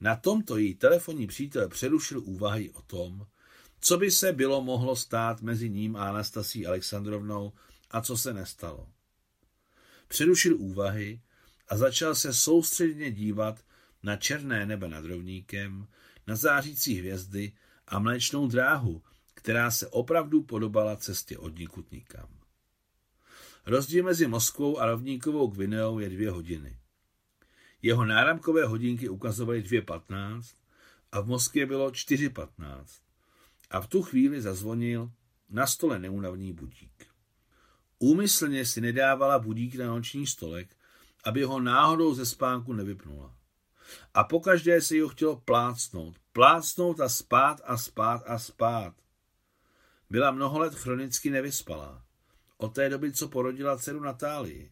Na 0.02 0.16
tomto 0.16 0.58
její 0.58 0.76
telefonní 0.76 1.28
přítel 1.28 1.70
přerušil 1.70 2.22
úvahy 2.26 2.70
o 2.70 2.82
tom, 2.82 3.28
co 3.82 3.98
by 3.98 4.12
se 4.12 4.34
bylo 4.34 4.62
mohlo 4.62 4.96
stát 4.96 5.42
mezi 5.42 5.70
ním 5.70 5.96
a 5.96 6.10
Anastasí 6.10 6.68
Alexandrovnou 6.68 7.54
a 7.92 8.02
co 8.02 8.18
se 8.18 8.34
nestalo. 8.34 8.90
Přerušil 10.08 10.56
úvahy 10.58 11.22
a 11.68 11.78
začal 11.78 12.16
se 12.16 12.34
soustředně 12.34 13.12
dívat 13.12 13.66
na 14.04 14.16
černé 14.16 14.66
nebe 14.66 14.88
nad 14.88 15.06
rovníkem, 15.06 15.88
na 16.28 16.36
zářící 16.36 16.94
hvězdy 16.94 17.52
a 17.88 18.00
mléčnou 18.00 18.48
dráhu, 18.48 19.04
která 19.34 19.72
se 19.72 19.88
opravdu 19.88 20.44
podobala 20.44 20.96
cestě 20.96 21.38
od 21.38 21.60
nikud 21.60 21.92
nikam. 21.92 22.30
Rozdíl 23.66 24.04
mezi 24.04 24.28
Moskvou 24.28 24.80
a 24.80 24.86
rovníkovou 24.86 25.48
Gvineou 25.48 26.00
je 26.00 26.10
dvě 26.10 26.30
hodiny. 26.30 26.79
Jeho 27.82 28.06
náramkové 28.06 28.66
hodinky 28.66 29.10
ukazovaly 29.10 29.62
2.15 29.62 30.42
a 31.12 31.20
v 31.22 31.28
Moskvě 31.28 31.66
bylo 31.66 31.90
4.15. 31.90 32.86
A 33.70 33.82
v 33.82 33.88
tu 33.88 34.02
chvíli 34.02 34.42
zazvonil 34.42 35.12
na 35.50 35.68
stole 35.68 36.00
neunavný 36.00 36.54
budík. 36.54 37.08
Úmyslně 38.00 38.66
si 38.66 38.82
nedávala 38.82 39.40
budík 39.40 39.76
na 39.76 39.88
noční 39.88 40.28
stolek, 40.28 40.76
aby 41.24 41.44
ho 41.44 41.60
náhodou 41.60 42.14
ze 42.14 42.26
spánku 42.26 42.74
nevypnula. 42.74 43.36
A 44.14 44.24
pokaždé 44.24 44.82
se 44.82 45.02
ho 45.02 45.08
chtělo 45.08 45.36
plácnout, 45.36 46.16
plácnout 46.34 47.00
a 47.00 47.10
spát 47.10 47.62
a 47.66 47.78
spát 47.78 48.24
a 48.26 48.40
spát. 48.40 48.94
Byla 50.10 50.32
mnoho 50.32 50.60
let 50.60 50.76
chronicky 50.76 51.30
nevyspalá. 51.30 52.04
Od 52.58 52.76
té 52.76 52.90
doby, 52.90 53.12
co 53.12 53.28
porodila 53.28 53.78
dceru 53.78 54.00
Natálii. 54.00 54.72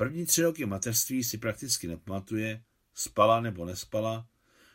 První 0.00 0.26
tři 0.26 0.42
roky 0.42 0.66
mateřství 0.66 1.24
si 1.24 1.38
prakticky 1.38 1.88
nepamatuje, 1.88 2.62
spala 2.94 3.40
nebo 3.40 3.64
nespala, 3.64 4.28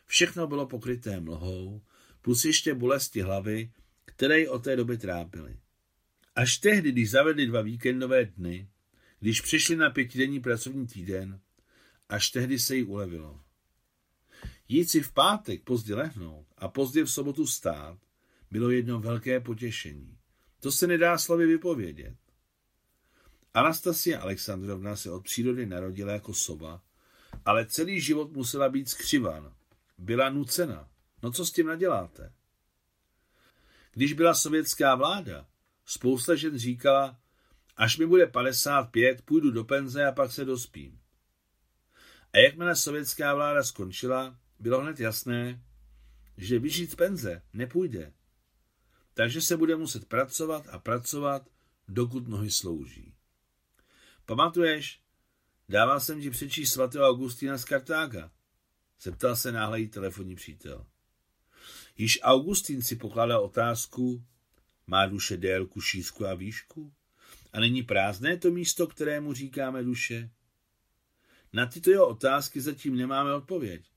všechno 0.04 0.46
bylo 0.46 0.66
pokryté 0.66 1.20
mlhou, 1.20 1.82
plus 2.22 2.44
ještě 2.44 2.74
bolesti 2.74 3.20
hlavy, 3.20 3.72
které 4.04 4.40
ji 4.40 4.48
od 4.48 4.64
té 4.64 4.76
doby 4.76 4.98
trápily. 4.98 5.56
Až 6.34 6.58
tehdy, 6.58 6.92
když 6.92 7.10
zavedli 7.10 7.46
dva 7.46 7.62
víkendové 7.62 8.24
dny, 8.24 8.68
když 9.20 9.40
přišli 9.40 9.76
na 9.76 9.90
pětidenní 9.90 10.40
pracovní 10.40 10.86
týden, 10.86 11.40
až 12.08 12.30
tehdy 12.30 12.58
se 12.58 12.76
jí 12.76 12.84
ulevilo. 12.84 13.40
Jít 14.68 14.90
si 14.90 15.00
v 15.00 15.12
pátek 15.12 15.62
pozdě 15.62 15.94
lehnout 15.94 16.46
a 16.58 16.68
pozdě 16.68 17.04
v 17.04 17.10
sobotu 17.10 17.46
stát 17.46 17.98
bylo 18.50 18.70
jedno 18.70 19.00
velké 19.00 19.40
potěšení. 19.40 20.18
To 20.60 20.72
se 20.72 20.86
nedá 20.86 21.18
slovy 21.18 21.46
vypovědět. 21.46 22.25
Anastasia 23.56 24.20
Alexandrovna 24.20 24.96
se 24.96 25.10
od 25.10 25.24
přírody 25.24 25.66
narodila 25.66 26.12
jako 26.12 26.34
sova, 26.34 26.82
ale 27.44 27.66
celý 27.66 28.00
život 28.00 28.32
musela 28.32 28.68
být 28.68 28.88
skřivan. 28.88 29.54
Byla 29.98 30.30
nucena. 30.30 30.88
No 31.22 31.32
co 31.32 31.46
s 31.46 31.52
tím 31.52 31.66
naděláte? 31.66 32.32
Když 33.92 34.12
byla 34.12 34.34
sovětská 34.34 34.94
vláda, 34.94 35.46
spousta 35.84 36.34
žen 36.34 36.58
říkala, 36.58 37.18
až 37.76 37.98
mi 37.98 38.06
bude 38.06 38.26
55, 38.26 39.22
půjdu 39.22 39.50
do 39.50 39.64
penze 39.64 40.06
a 40.06 40.12
pak 40.12 40.32
se 40.32 40.44
dospím. 40.44 41.00
A 42.32 42.38
jakmile 42.38 42.76
sovětská 42.76 43.34
vláda 43.34 43.62
skončila, 43.62 44.38
bylo 44.58 44.80
hned 44.80 45.00
jasné, 45.00 45.62
že 46.36 46.58
vyžít 46.58 46.96
penze 46.96 47.42
nepůjde. 47.52 48.12
Takže 49.14 49.40
se 49.40 49.56
bude 49.56 49.76
muset 49.76 50.08
pracovat 50.08 50.68
a 50.70 50.78
pracovat, 50.78 51.48
dokud 51.88 52.28
nohy 52.28 52.50
slouží. 52.50 53.15
Pamatuješ? 54.26 55.00
Dával 55.68 56.00
jsem 56.00 56.20
ti 56.20 56.30
přečíst 56.30 56.72
svatého 56.72 57.08
Augustína 57.08 57.58
z 57.58 57.64
Kartága. 57.64 58.30
Zeptal 59.00 59.36
se 59.36 59.52
náhle 59.52 59.80
jí 59.80 59.88
telefonní 59.88 60.34
přítel. 60.34 60.86
Již 61.98 62.18
Augustín 62.22 62.82
si 62.82 62.96
pokládal 62.96 63.44
otázku, 63.44 64.24
má 64.86 65.06
duše 65.06 65.36
délku, 65.36 65.80
šířku 65.80 66.26
a 66.26 66.34
výšku? 66.34 66.92
A 67.52 67.60
není 67.60 67.82
prázdné 67.82 68.36
to 68.36 68.50
místo, 68.50 68.86
kterému 68.86 69.32
říkáme 69.32 69.82
duše? 69.82 70.30
Na 71.52 71.66
tyto 71.66 71.90
jeho 71.90 72.08
otázky 72.08 72.60
zatím 72.60 72.96
nemáme 72.96 73.34
odpověď, 73.34 73.90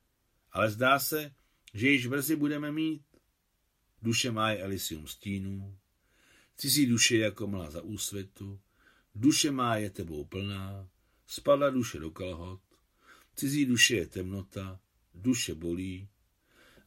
ale 0.52 0.72
zdá 0.72 1.00
se, 1.00 1.32
že 1.74 1.90
již 1.90 2.08
brzy 2.08 2.36
budeme 2.36 2.72
mít. 2.72 3.04
Duše 4.02 4.32
má 4.32 4.52
Elysium 4.52 5.08
stínů, 5.08 5.78
Cizí 6.60 6.86
duše 6.86 7.18
jako 7.18 7.48
mlá 7.48 7.72
za 7.72 7.82
úsvitu, 7.82 8.60
duše 9.16 9.52
má 9.52 9.76
je 9.76 9.90
tebou 9.90 10.26
plná, 10.26 10.90
spadla 11.28 11.70
duše 11.70 12.00
do 12.00 12.12
kalhot, 12.12 12.62
cizí 13.36 13.66
duše 13.66 13.96
je 13.96 14.08
temnota, 14.08 14.80
duše 15.14 15.56
bolí, 15.56 16.10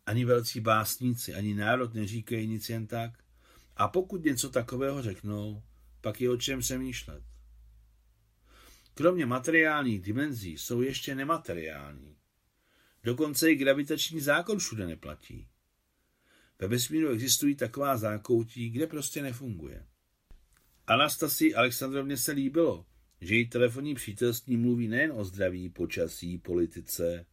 ani 0.06 0.24
velcí 0.24 0.60
básníci, 0.60 1.34
ani 1.34 1.54
národ 1.54 1.94
neříkají 1.94 2.46
nic 2.46 2.68
jen 2.68 2.86
tak, 2.86 3.24
a 3.76 3.88
pokud 3.88 4.24
něco 4.24 4.50
takového 4.50 5.02
řeknou, 5.02 5.62
pak 6.00 6.20
je 6.20 6.30
o 6.30 6.36
čem 6.36 6.60
přemýšlet. 6.60 7.22
Kromě 8.94 9.26
materiálních 9.26 10.00
dimenzí 10.00 10.58
jsou 10.58 10.80
ještě 10.80 11.14
nemateriální. 11.14 12.16
Dokonce 13.04 13.52
i 13.52 13.56
gravitační 13.56 14.20
zákon 14.20 14.58
všude 14.58 14.86
neplatí. 14.86 15.48
Ve 16.58 16.68
vesmíru 16.68 17.08
existují 17.08 17.56
taková 17.56 17.96
zákoutí, 17.96 18.70
kde 18.70 18.86
prostě 18.86 19.22
nefunguje. 19.22 19.86
Anastasii 20.86 21.54
Alexandrovně 21.54 22.16
se 22.16 22.32
líbilo, 22.32 22.86
že 23.20 23.34
její 23.34 23.48
telefonní 23.48 23.94
přítelství 23.94 24.56
mluví 24.56 24.88
nejen 24.88 25.12
o 25.14 25.24
zdraví, 25.24 25.68
počasí, 25.68 26.38
politice, 26.38 27.26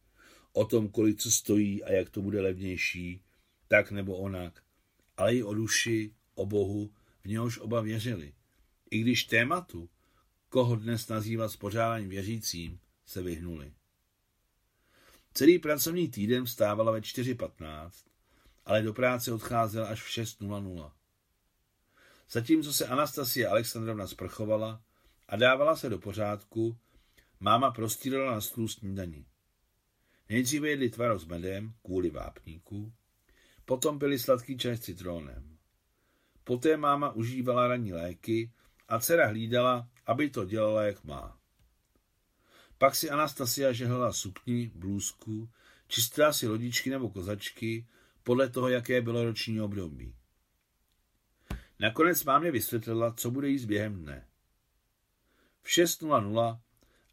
o 0.52 0.64
tom, 0.64 0.88
kolik 0.88 1.18
co 1.18 1.30
stojí 1.30 1.84
a 1.84 1.92
jak 1.92 2.10
to 2.10 2.22
bude 2.22 2.40
levnější, 2.40 3.22
tak 3.68 3.90
nebo 3.90 4.16
onak, 4.16 4.62
ale 5.16 5.36
i 5.36 5.42
o 5.42 5.54
duši, 5.54 6.14
o 6.34 6.46
Bohu, 6.46 6.92
v 7.24 7.26
něhož 7.26 7.58
oba 7.58 7.80
věřili. 7.80 8.34
I 8.90 9.00
když 9.00 9.24
tématu, 9.24 9.88
koho 10.48 10.76
dnes 10.76 11.08
nazývat 11.08 11.48
spořádaním 11.48 12.10
věřícím, 12.10 12.80
se 13.06 13.22
vyhnuli. 13.22 13.72
Celý 15.34 15.58
pracovní 15.58 16.08
týden 16.08 16.44
vstávala 16.44 16.92
ve 16.92 17.00
4.15, 17.00 17.90
ale 18.64 18.82
do 18.82 18.94
práce 18.94 19.32
odcházela 19.32 19.86
až 19.86 20.02
v 20.02 20.08
6.00. 20.08 20.90
Zatímco 22.32 22.72
se 22.72 22.86
Anastasia 22.86 23.50
Alexandrovna 23.50 24.06
sprchovala 24.06 24.82
a 25.28 25.36
dávala 25.36 25.76
se 25.76 25.88
do 25.88 25.98
pořádku, 25.98 26.78
máma 27.40 27.70
prostírala 27.70 28.32
na 28.32 28.40
stůl 28.40 28.68
snídaní. 28.68 29.26
Nejdříve 30.28 30.68
jedli 30.68 30.90
tvaro 30.90 31.18
s 31.18 31.24
medem 31.24 31.74
kvůli 31.82 32.10
vápníku, 32.10 32.92
potom 33.64 33.98
byli 33.98 34.18
sladký 34.18 34.58
čaj 34.58 34.76
s 34.76 34.80
citrónem. 34.80 35.58
Poté 36.44 36.76
máma 36.76 37.12
užívala 37.12 37.68
ranní 37.68 37.92
léky 37.92 38.52
a 38.88 39.00
dcera 39.00 39.26
hlídala, 39.26 39.88
aby 40.06 40.30
to 40.30 40.44
dělala, 40.44 40.82
jak 40.82 41.04
má. 41.04 41.38
Pak 42.78 42.94
si 42.94 43.10
Anastasia 43.10 43.72
žehlala 43.72 44.12
sukni, 44.12 44.70
blůzku, 44.74 45.50
čistila 45.88 46.32
si 46.32 46.48
lodičky 46.48 46.90
nebo 46.90 47.10
kozačky, 47.10 47.86
podle 48.22 48.48
toho, 48.48 48.68
jaké 48.68 49.00
bylo 49.00 49.24
roční 49.24 49.60
období. 49.60 50.14
Nakonec 51.80 52.24
mámě 52.24 52.50
vysvětlila, 52.50 53.12
co 53.12 53.30
bude 53.30 53.48
jíst 53.48 53.64
během 53.64 54.02
dne. 54.02 54.26
V 55.62 55.68
6.00 55.68 56.60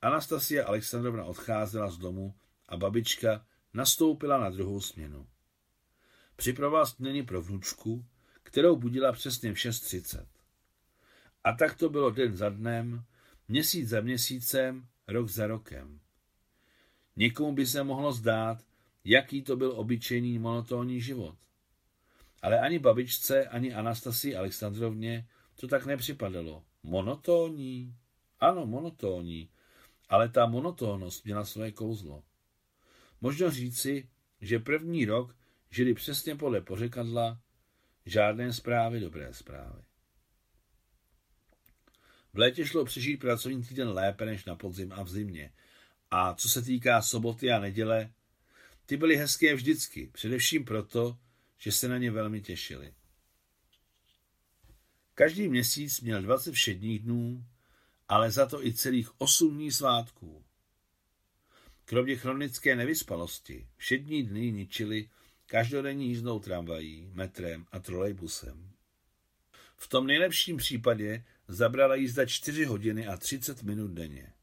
Anastasia 0.01 0.65
Alexandrovna 0.65 1.25
odcházela 1.25 1.89
z 1.89 1.97
domu 1.97 2.36
a 2.67 2.77
babička 2.77 3.45
nastoupila 3.73 4.38
na 4.38 4.49
druhou 4.49 4.82
směnu. 4.82 5.27
Připravovala 6.36 6.86
směny 6.86 7.23
pro 7.23 7.41
vnučku, 7.41 8.06
kterou 8.43 8.75
budila 8.75 9.12
přesně 9.12 9.53
v 9.53 9.56
6.30. 9.56 10.25
A 11.43 11.51
tak 11.53 11.77
to 11.77 11.89
bylo 11.89 12.12
den 12.12 12.38
za 12.38 12.49
dnem, 12.49 13.03
měsíc 13.47 13.89
za 13.89 14.01
měsícem, 14.01 14.88
rok 15.08 15.30
za 15.30 15.47
rokem. 15.47 15.99
Někomu 17.15 17.56
by 17.56 17.65
se 17.65 17.84
mohlo 17.84 18.12
zdát, 18.12 18.65
jaký 19.03 19.41
to 19.41 19.56
byl 19.56 19.71
obyčejný 19.75 20.39
monotónní 20.39 21.01
život. 21.01 21.36
Ale 22.41 22.60
ani 22.60 22.80
babičce, 22.80 23.47
ani 23.47 23.73
Anastasii 23.73 24.36
Alexandrovně 24.36 25.28
to 25.56 25.67
tak 25.67 25.86
nepřipadalo. 25.86 26.63
Monotónní? 26.84 27.95
Ano, 28.39 28.65
monotónní. 28.65 29.50
Ale 30.10 30.30
ta 30.30 30.45
monotónnost 30.45 31.26
měla 31.26 31.45
své 31.45 31.71
kouzlo. 31.71 32.23
Možno 33.21 33.52
říci, 33.52 34.10
že 34.41 34.60
první 34.60 35.06
rok 35.06 35.36
žili 35.69 35.93
přesně 35.93 36.36
podle 36.36 36.62
pořekadla 36.62 37.39
žádné 38.06 38.54
zprávy, 38.54 39.00
dobré 39.00 39.34
zprávy. 39.34 39.82
V 42.34 42.38
létě 42.38 42.65
šlo 42.65 42.86
přežít 42.86 43.19
pracovní 43.19 43.63
týden 43.63 43.89
lépe 43.89 44.26
než 44.26 44.45
na 44.45 44.56
podzim 44.56 44.93
a 44.93 45.04
v 45.04 45.10
zimě. 45.10 45.52
A 46.12 46.34
co 46.34 46.50
se 46.50 46.62
týká 46.62 47.02
soboty 47.02 47.52
a 47.52 47.60
neděle, 47.60 48.12
ty 48.86 48.97
byly 48.97 49.15
hezké 49.15 49.56
vždycky, 49.56 50.10
především 50.13 50.65
proto, 50.65 51.17
že 51.58 51.72
se 51.72 51.88
na 51.88 51.98
ně 51.98 52.12
velmi 52.12 52.41
těšili. 52.41 52.93
Každý 55.13 55.48
měsíc 55.48 56.02
měl 56.02 56.22
20 56.22 56.52
všedních 56.52 57.00
dnů, 57.00 57.46
ale 58.08 58.32
za 58.32 58.46
to 58.46 58.65
i 58.65 58.74
celých 58.74 59.22
8 59.22 59.56
dní 59.56 59.72
svátků. 59.72 60.43
Kromě 61.86 62.15
chronické 62.15 62.76
nevyspalosti 62.76 63.67
všední 63.78 64.24
dny 64.24 64.52
ničili 64.52 65.10
každodenní 65.46 66.08
jízdnou 66.08 66.39
tramvají, 66.39 67.10
metrem 67.13 67.65
a 67.72 67.80
trolejbusem. 67.80 68.72
V 69.78 69.88
tom 69.88 70.08
nejlepším 70.08 70.58
případě 70.58 71.24
zabrala 71.48 71.96
jízda 71.96 72.26
4 72.26 72.65
hodiny 72.65 73.08
a 73.08 73.17
30 73.17 73.63
minut 73.63 73.91
denně. 73.91 74.34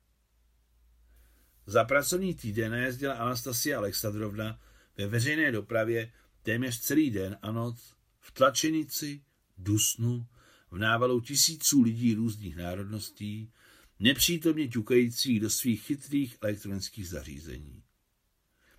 Za 1.66 1.84
pracovní 1.84 2.34
týden 2.34 2.72
nejezdila 2.72 3.14
Anastasia 3.14 3.78
Alexandrovna 3.78 4.60
ve 4.96 5.06
veřejné 5.06 5.52
dopravě 5.52 6.12
téměř 6.44 6.80
celý 6.80 7.10
den 7.10 7.38
a 7.42 7.52
noc 7.52 7.94
v 8.20 8.32
tlačenici, 8.32 9.22
dusnu, 9.58 10.26
v 10.70 10.78
návalu 10.78 11.20
tisíců 11.20 11.82
lidí 11.82 12.14
různých 12.14 12.56
národností, 12.56 13.52
nepřítomně 13.98 14.68
ťukajících 14.68 15.40
do 15.40 15.50
svých 15.50 15.82
chytrých 15.82 16.36
elektronických 16.40 17.08
zařízení. 17.08 17.82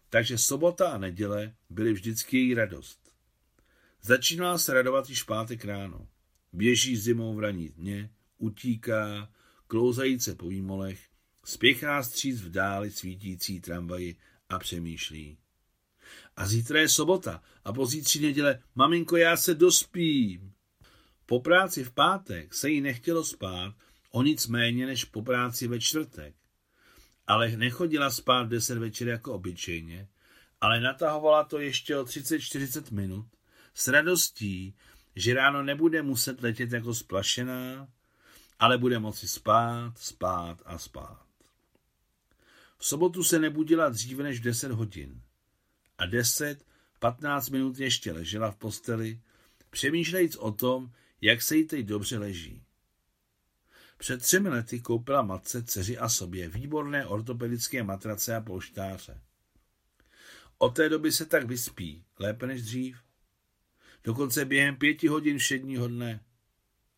Takže 0.10 0.38
sobota 0.38 0.90
a 0.90 0.98
neděle 0.98 1.56
byly 1.70 1.94
vždycky 1.94 2.38
její 2.38 2.54
radost. 2.54 3.12
Začínala 4.02 4.58
se 4.58 4.74
radovat 4.74 5.10
již 5.10 5.24
pátek 5.24 5.66
ráno. 5.66 6.08
Běží 6.54 6.98
zimou 6.98 7.36
v 7.36 7.40
raní 7.40 7.70
dně, 7.70 8.10
utíká, 8.38 9.34
klouzajíce 9.68 10.36
po 10.36 10.48
výmolech, 10.48 11.10
spěchá 11.44 12.04
stříc 12.04 12.42
v 12.42 12.50
dáli 12.50 12.92
svítící 12.92 13.62
tramvaji 13.62 14.16
a 14.50 14.60
přemýšlí. 14.60 15.38
A 16.36 16.48
zítra 16.48 16.80
je 16.80 16.90
sobota 16.90 17.44
a 17.64 17.74
pozítří 17.74 18.22
neděle, 18.22 18.60
maminko, 18.76 19.18
já 19.18 19.38
se 19.38 19.56
dospím. 19.56 20.54
Po 21.26 21.40
práci 21.40 21.84
v 21.84 21.92
pátek 21.92 22.54
se 22.54 22.70
jí 22.70 22.82
nechtělo 22.82 23.24
spát 23.24 23.76
o 24.12 24.24
nic 24.24 24.48
méně 24.48 24.86
než 24.86 25.06
po 25.06 25.22
práci 25.22 25.68
ve 25.68 25.80
čtvrtek. 25.80 26.36
Ale 27.28 27.58
nechodila 27.58 28.12
spát 28.12 28.44
v 28.44 28.50
deset 28.50 28.78
večer 28.78 29.08
jako 29.08 29.34
obyčejně, 29.34 30.08
ale 30.62 30.82
natahovala 30.82 31.44
to 31.44 31.60
ještě 31.60 31.98
o 31.98 32.04
30-40 32.04 32.94
minut 32.94 33.26
s 33.74 33.88
radostí, 33.88 34.76
že 35.16 35.34
ráno 35.34 35.64
nebude 35.64 36.02
muset 36.02 36.42
letět 36.42 36.72
jako 36.72 36.94
splašená, 36.94 37.88
ale 38.60 38.78
bude 38.78 39.00
moci 39.00 39.28
spát, 39.28 39.98
spát 39.98 40.62
a 40.66 40.78
spát. 40.78 41.26
V 42.78 42.86
sobotu 42.86 43.24
se 43.24 43.40
nebudila 43.40 43.90
dříve 43.90 44.24
než 44.24 44.40
v 44.40 44.44
10 44.44 44.72
hodin 44.72 45.22
a 45.98 46.06
10, 46.06 46.66
15 47.00 47.50
minut 47.50 47.80
ještě 47.80 48.12
ležela 48.12 48.52
v 48.52 48.56
posteli, 48.56 49.20
přemýšlejíc 49.70 50.36
o 50.36 50.52
tom, 50.52 50.92
jak 51.22 51.42
se 51.42 51.56
jí 51.56 51.66
teď 51.66 51.86
dobře 51.86 52.18
leží. 52.18 52.64
Před 53.98 54.22
třemi 54.22 54.50
lety 54.50 54.80
koupila 54.80 55.22
matce, 55.22 55.64
dceři 55.64 55.98
a 55.98 56.10
sobě 56.10 56.50
výborné 56.50 57.06
ortopedické 57.06 57.84
matrace 57.84 58.36
a 58.36 58.42
polštáře. 58.42 59.22
Od 60.58 60.76
té 60.76 60.90
doby 60.90 61.12
se 61.12 61.26
tak 61.26 61.46
vyspí, 61.46 62.06
lépe 62.20 62.48
než 62.48 62.62
dřív. 62.62 62.98
Dokonce 64.04 64.46
během 64.46 64.76
pěti 64.76 65.08
hodin 65.08 65.38
všedního 65.38 65.88
dne. 65.88 66.20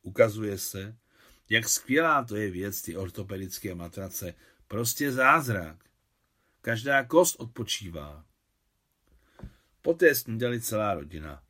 Ukazuje 0.01 0.57
se, 0.57 0.97
jak 1.49 1.69
skvělá 1.69 2.23
to 2.23 2.35
je 2.35 2.51
věc, 2.51 2.81
ty 2.81 2.97
ortopedické 2.97 3.75
matrace. 3.75 4.33
Prostě 4.67 5.11
zázrak. 5.11 5.85
Každá 6.61 7.03
kost 7.03 7.35
odpočívá. 7.39 8.25
Poté 9.81 10.15
snídali 10.15 10.61
celá 10.61 10.93
rodina. 10.93 11.43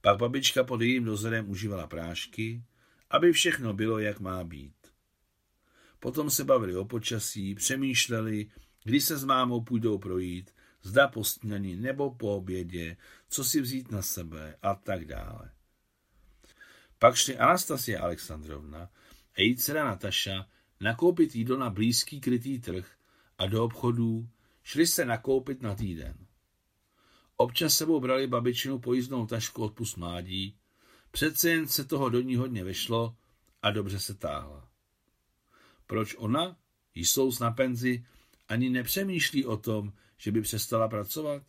Pak 0.00 0.18
babička 0.18 0.64
pod 0.64 0.80
jejím 0.80 1.04
dozorem 1.04 1.50
užívala 1.50 1.86
prášky, 1.86 2.62
aby 3.10 3.32
všechno 3.32 3.72
bylo, 3.72 3.98
jak 3.98 4.20
má 4.20 4.44
být. 4.44 4.74
Potom 6.00 6.30
se 6.30 6.44
bavili 6.44 6.76
o 6.76 6.84
počasí, 6.84 7.54
přemýšleli, 7.54 8.46
kdy 8.84 9.00
se 9.00 9.18
s 9.18 9.24
mámou 9.24 9.60
půjdou 9.60 9.98
projít, 9.98 10.50
zda 10.82 11.08
po 11.08 11.24
snídaní 11.24 11.76
nebo 11.76 12.14
po 12.14 12.36
obědě, 12.36 12.96
co 13.28 13.44
si 13.44 13.60
vzít 13.60 13.90
na 13.90 14.02
sebe 14.02 14.56
a 14.62 14.74
tak 14.74 15.04
dále. 15.04 15.50
Pak 16.98 17.16
šli 17.16 17.38
Anastasia 17.38 18.02
Alexandrovna 18.02 18.90
a 19.34 19.40
její 19.40 19.56
dcera 19.56 19.84
Nataša 19.84 20.48
nakoupit 20.80 21.34
jídlo 21.34 21.56
na 21.56 21.70
blízký 21.70 22.20
krytý 22.20 22.58
trh 22.58 22.90
a 23.38 23.46
do 23.46 23.64
obchodů 23.64 24.28
šli 24.62 24.86
se 24.86 25.04
nakoupit 25.04 25.62
na 25.62 25.74
týden. 25.74 26.27
Občas 27.40 27.76
sebou 27.76 28.00
brali 28.00 28.26
babičinu 28.26 28.78
pojízdnou 28.78 29.26
tašku 29.26 29.62
odpust 29.62 29.96
mládí, 29.96 30.58
Přece 31.10 31.50
jen 31.50 31.68
se 31.68 31.84
toho 31.84 32.08
do 32.08 32.20
ní 32.20 32.36
hodně 32.36 32.64
vešlo 32.64 33.16
a 33.62 33.70
dobře 33.70 33.98
se 34.00 34.14
táhla. 34.14 34.68
Proč 35.86 36.14
ona, 36.18 36.56
jsou 36.94 37.30
na 37.40 37.50
penzi, 37.50 38.04
ani 38.48 38.70
nepřemýšlí 38.70 39.46
o 39.46 39.56
tom, 39.56 39.92
že 40.16 40.32
by 40.32 40.40
přestala 40.40 40.88
pracovat? 40.88 41.42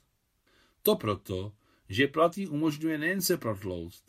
To 0.84 0.96
proto, 0.96 1.54
že 1.90 2.08
platý 2.08 2.48
umožňuje 2.48 2.98
nejen 2.98 3.22
se 3.22 3.38
protlouct, 3.38 4.04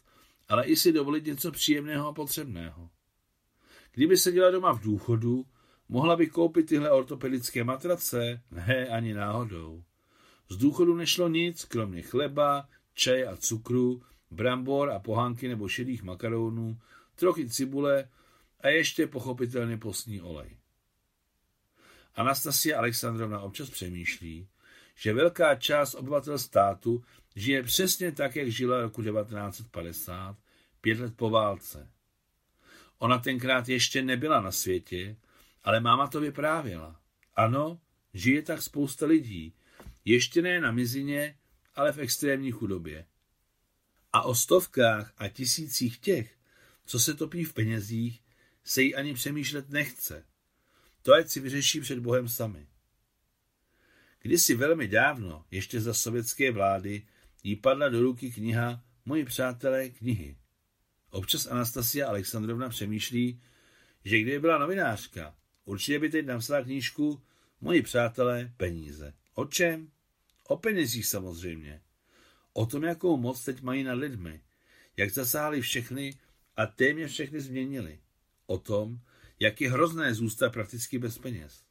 ale 0.48 0.66
i 0.66 0.76
si 0.76 0.92
dovolit 0.92 1.24
něco 1.24 1.52
příjemného 1.52 2.08
a 2.08 2.12
potřebného. 2.12 2.90
Kdyby 3.92 4.16
seděla 4.16 4.50
doma 4.50 4.72
v 4.72 4.80
důchodu, 4.80 5.46
mohla 5.88 6.16
by 6.16 6.26
koupit 6.26 6.68
tyhle 6.68 6.90
ortopedické 6.90 7.64
matrace? 7.64 8.42
Ne, 8.50 8.88
ani 8.88 9.14
náhodou. 9.14 9.84
Z 10.50 10.56
důchodu 10.56 10.96
nešlo 10.96 11.28
nic, 11.28 11.64
kromě 11.64 12.02
chleba, 12.02 12.68
čaje 12.94 13.26
a 13.26 13.36
cukru, 13.36 14.02
brambor 14.30 14.90
a 14.90 14.98
pohánky 14.98 15.48
nebo 15.48 15.68
šedých 15.68 16.02
makaronů, 16.02 16.78
trochu 17.14 17.48
cibule 17.48 18.08
a 18.60 18.68
ještě 18.68 19.06
pochopitelně 19.06 19.76
postní 19.76 20.20
olej. 20.20 20.56
Anastasia 22.14 22.78
Alexandrovna 22.78 23.40
občas 23.40 23.70
přemýšlí, 23.70 24.48
že 24.94 25.12
velká 25.12 25.54
část 25.54 25.94
obyvatel 25.94 26.38
státu 26.38 27.04
žije 27.36 27.62
přesně 27.62 28.12
tak, 28.12 28.36
jak 28.36 28.48
žila 28.48 28.80
roku 28.80 29.02
1950, 29.02 30.36
pět 30.80 30.98
let 30.98 31.16
po 31.16 31.30
válce. 31.30 31.90
Ona 32.98 33.18
tenkrát 33.18 33.68
ještě 33.68 34.02
nebyla 34.02 34.40
na 34.40 34.52
světě, 34.52 35.16
ale 35.64 35.80
máma 35.80 36.06
to 36.06 36.20
vyprávěla. 36.20 37.00
Ano, 37.34 37.80
žije 38.14 38.42
tak 38.42 38.62
spousta 38.62 39.06
lidí, 39.06 39.54
ještě 40.04 40.42
ne 40.42 40.60
na 40.60 40.72
mizině, 40.72 41.38
ale 41.74 41.92
v 41.92 41.98
extrémní 41.98 42.50
chudobě. 42.50 43.06
A 44.12 44.22
o 44.22 44.34
stovkách 44.34 45.12
a 45.18 45.28
tisících 45.28 45.98
těch, 45.98 46.36
co 46.84 47.00
se 47.00 47.14
topí 47.14 47.44
v 47.44 47.52
penězích, 47.52 48.22
se 48.64 48.82
jí 48.82 48.94
ani 48.94 49.14
přemýšlet 49.14 49.70
nechce. 49.70 50.26
To 51.02 51.12
ať 51.12 51.28
si 51.28 51.40
vyřeší 51.40 51.80
před 51.80 51.98
Bohem 51.98 52.28
sami. 52.28 52.66
Kdysi 54.22 54.54
velmi 54.54 54.88
dávno, 54.88 55.44
ještě 55.50 55.80
za 55.80 55.94
sovětské 55.94 56.50
vlády, 56.50 57.06
jí 57.42 57.56
padla 57.56 57.88
do 57.88 58.00
ruky 58.00 58.30
kniha 58.30 58.84
Moji 59.04 59.24
přátelé 59.24 59.88
knihy. 59.88 60.36
Občas 61.10 61.46
Anastasia 61.46 62.08
Alexandrovna 62.08 62.68
přemýšlí, 62.68 63.42
že 64.04 64.20
kdyby 64.20 64.40
byla 64.40 64.58
novinářka, 64.58 65.34
určitě 65.64 65.98
by 65.98 66.08
teď 66.08 66.26
napsala 66.26 66.62
knížku 66.62 67.22
Moji 67.60 67.82
přátelé 67.82 68.52
peníze. 68.56 69.14
O 69.40 69.44
čem? 69.46 69.90
O 70.48 70.56
penězích 70.56 71.06
samozřejmě. 71.06 71.82
O 72.52 72.66
tom, 72.66 72.82
jakou 72.82 73.16
moc 73.16 73.44
teď 73.44 73.62
mají 73.62 73.82
nad 73.82 73.92
lidmi, 73.92 74.42
jak 74.96 75.10
zasáhli 75.10 75.60
všechny 75.60 76.18
a 76.56 76.66
téměř 76.66 77.12
všechny 77.12 77.40
změnili. 77.40 77.98
O 78.46 78.58
tom, 78.58 79.00
jak 79.38 79.60
je 79.60 79.70
hrozné 79.70 80.14
zůstat 80.14 80.52
prakticky 80.52 80.98
bez 80.98 81.18
peněz. 81.18 81.64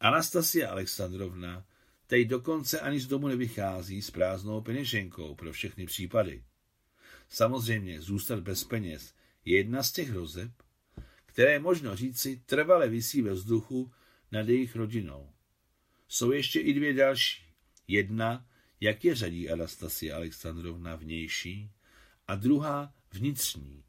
Anastasia 0.00 0.70
Alexandrovna 0.70 1.66
teď 2.06 2.28
dokonce 2.28 2.80
ani 2.80 3.00
z 3.00 3.06
domu 3.06 3.28
nevychází 3.28 4.02
s 4.02 4.10
prázdnou 4.10 4.60
peněženkou 4.60 5.34
pro 5.34 5.52
všechny 5.52 5.86
případy. 5.86 6.44
Samozřejmě 7.28 8.00
zůstat 8.00 8.40
bez 8.40 8.64
peněz 8.64 9.14
je 9.44 9.56
jedna 9.56 9.82
z 9.82 9.92
těch 9.92 10.10
hrozeb, 10.10 10.50
které 11.26 11.58
možno 11.58 11.96
říci 11.96 12.42
trvale 12.46 12.88
visí 12.88 13.22
ve 13.22 13.32
vzduchu 13.32 13.92
nad 14.32 14.48
jejich 14.48 14.76
rodinou. 14.76 15.33
Jsou 16.14 16.32
ještě 16.32 16.60
i 16.60 16.74
dvě 16.74 16.94
další. 16.94 17.42
Jedna, 17.88 18.46
jak 18.80 19.04
je 19.04 19.14
řadí 19.14 19.50
Anastasia 19.50 20.16
Alexandrovna 20.16 20.96
vnější, 20.96 21.70
a 22.26 22.34
druhá 22.34 22.94
vnitřní. 23.12 23.84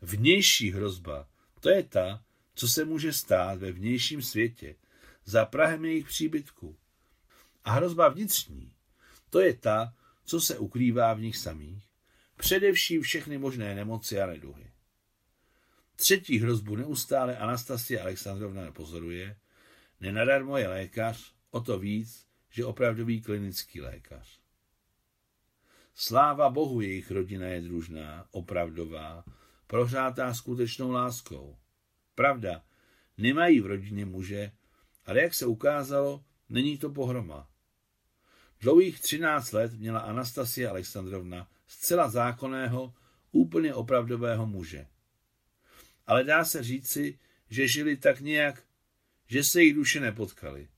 Vnější 0.00 0.70
hrozba, 0.70 1.28
to 1.60 1.70
je 1.70 1.82
ta, 1.82 2.24
co 2.54 2.68
se 2.68 2.84
může 2.84 3.12
stát 3.12 3.58
ve 3.58 3.72
vnějším 3.72 4.22
světě, 4.22 4.76
za 5.24 5.44
Prahem 5.44 5.84
jejich 5.84 6.06
příbytku. 6.06 6.78
A 7.64 7.72
hrozba 7.72 8.08
vnitřní, 8.08 8.72
to 9.30 9.40
je 9.40 9.54
ta, 9.54 9.94
co 10.24 10.40
se 10.40 10.58
ukrývá 10.58 11.14
v 11.14 11.20
nich 11.20 11.36
samých, 11.36 11.84
především 12.36 13.02
všechny 13.02 13.38
možné 13.38 13.74
nemoci 13.74 14.20
a 14.20 14.26
neduhy. 14.26 14.70
Třetí 15.96 16.38
hrozbu 16.38 16.76
neustále 16.76 17.36
Anastasia 17.36 18.02
Alexandrovna 18.02 18.62
nepozoruje, 18.62 19.36
nenadarmo 20.00 20.56
je 20.56 20.68
lékař, 20.68 21.34
o 21.50 21.60
to 21.60 21.78
víc, 21.78 22.26
že 22.50 22.64
opravdový 22.64 23.22
klinický 23.22 23.80
lékař. 23.80 24.40
Sláva 25.94 26.50
Bohu, 26.50 26.80
jejich 26.80 27.10
rodina 27.10 27.46
je 27.46 27.60
družná, 27.60 28.26
opravdová, 28.30 29.24
prohřátá 29.66 30.34
skutečnou 30.34 30.90
láskou. 30.90 31.58
Pravda, 32.14 32.64
nemají 33.18 33.60
v 33.60 33.66
rodině 33.66 34.04
muže, 34.06 34.52
ale 35.06 35.22
jak 35.22 35.34
se 35.34 35.46
ukázalo, 35.46 36.24
není 36.48 36.78
to 36.78 36.90
pohroma. 36.90 37.48
Dlouhých 38.60 39.00
třináct 39.00 39.52
let 39.52 39.72
měla 39.72 40.00
Anastasia 40.00 40.70
Alexandrovna 40.70 41.48
zcela 41.66 42.08
zákonného, 42.08 42.94
úplně 43.32 43.74
opravdového 43.74 44.46
muže. 44.46 44.86
Ale 46.06 46.24
dá 46.24 46.44
se 46.44 46.62
říci, 46.62 47.18
že 47.50 47.68
žili 47.68 47.96
tak 47.96 48.20
nějak, 48.20 48.62
že 49.30 49.44
se 49.44 49.62
jich 49.62 49.74
duše 49.74 50.00
nepotkali. 50.00 50.68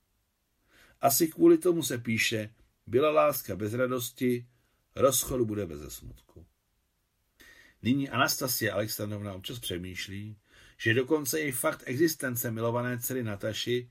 Asi 1.01 1.27
kvůli 1.27 1.57
tomu 1.57 1.83
se 1.83 1.97
píše, 1.97 2.49
byla 2.87 3.11
láska 3.11 3.55
bez 3.55 3.73
radosti, 3.73 4.47
rozchodu 4.95 5.45
bude 5.45 5.65
bez 5.65 5.93
smutku. 5.93 6.45
Nyní 7.81 8.09
Anastasia 8.09 8.73
Alexandrovna 8.73 9.33
občas 9.33 9.59
přemýšlí, 9.59 10.37
že 10.77 10.93
dokonce 10.93 11.39
i 11.39 11.51
fakt 11.51 11.83
existence 11.85 12.51
milované 12.51 12.99
dcery 12.99 13.23
Nataši 13.23 13.89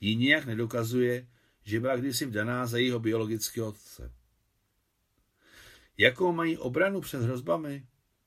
jí 0.00 0.16
nijak 0.16 0.44
nedokazuje, 0.44 1.28
že 1.64 1.80
byla 1.80 1.96
kdysi 1.96 2.26
vdaná 2.26 2.66
za 2.66 2.78
jeho 2.78 2.98
biologického 2.98 3.68
otce. 3.68 4.12
Jakou 5.98 6.32
mají 6.32 6.58
obranu 6.58 7.00
před 7.00 7.22
hrozbami? 7.22 7.86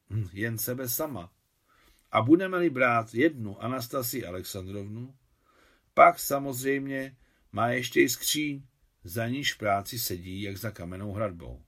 Hm, 0.09 0.30
jen 0.34 0.57
sebe 0.57 0.89
sama. 0.89 1.32
A 2.11 2.21
budeme-li 2.21 2.69
brát 2.69 3.13
jednu 3.13 3.63
Anastasi 3.63 4.26
Alexandrovnu, 4.26 5.15
pak 5.94 6.20
samozřejmě 6.20 7.18
má 7.52 7.68
ještě 7.70 8.02
i 8.02 8.10
skříň, 8.10 8.64
za 9.04 9.28
níž 9.28 9.54
v 9.54 9.58
práci 9.58 10.00
sedí, 10.00 10.41
jak 10.41 10.58
za 10.58 10.72
kamennou 10.72 11.14
hradbou. 11.14 11.64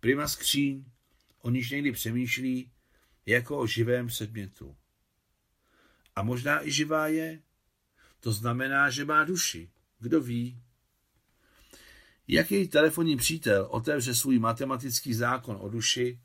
Prima 0.00 0.28
skříň, 0.28 0.84
o 1.40 1.50
níž 1.50 1.70
někdy 1.70 1.92
přemýšlí 1.92 2.70
jako 3.26 3.58
o 3.58 3.66
živém 3.66 4.06
předmětu. 4.06 4.76
A 6.16 6.22
možná 6.22 6.66
i 6.66 6.70
živá 6.70 7.06
je. 7.06 7.42
To 8.20 8.32
znamená, 8.32 8.90
že 8.90 9.04
má 9.04 9.24
duši. 9.24 9.70
Kdo 9.98 10.20
ví? 10.20 10.62
Jak 12.28 12.50
její 12.50 12.68
telefonní 12.68 13.16
přítel 13.16 13.66
otevře 13.70 14.14
svůj 14.14 14.38
matematický 14.38 15.14
zákon 15.14 15.56
o 15.60 15.68
duši, 15.68 16.20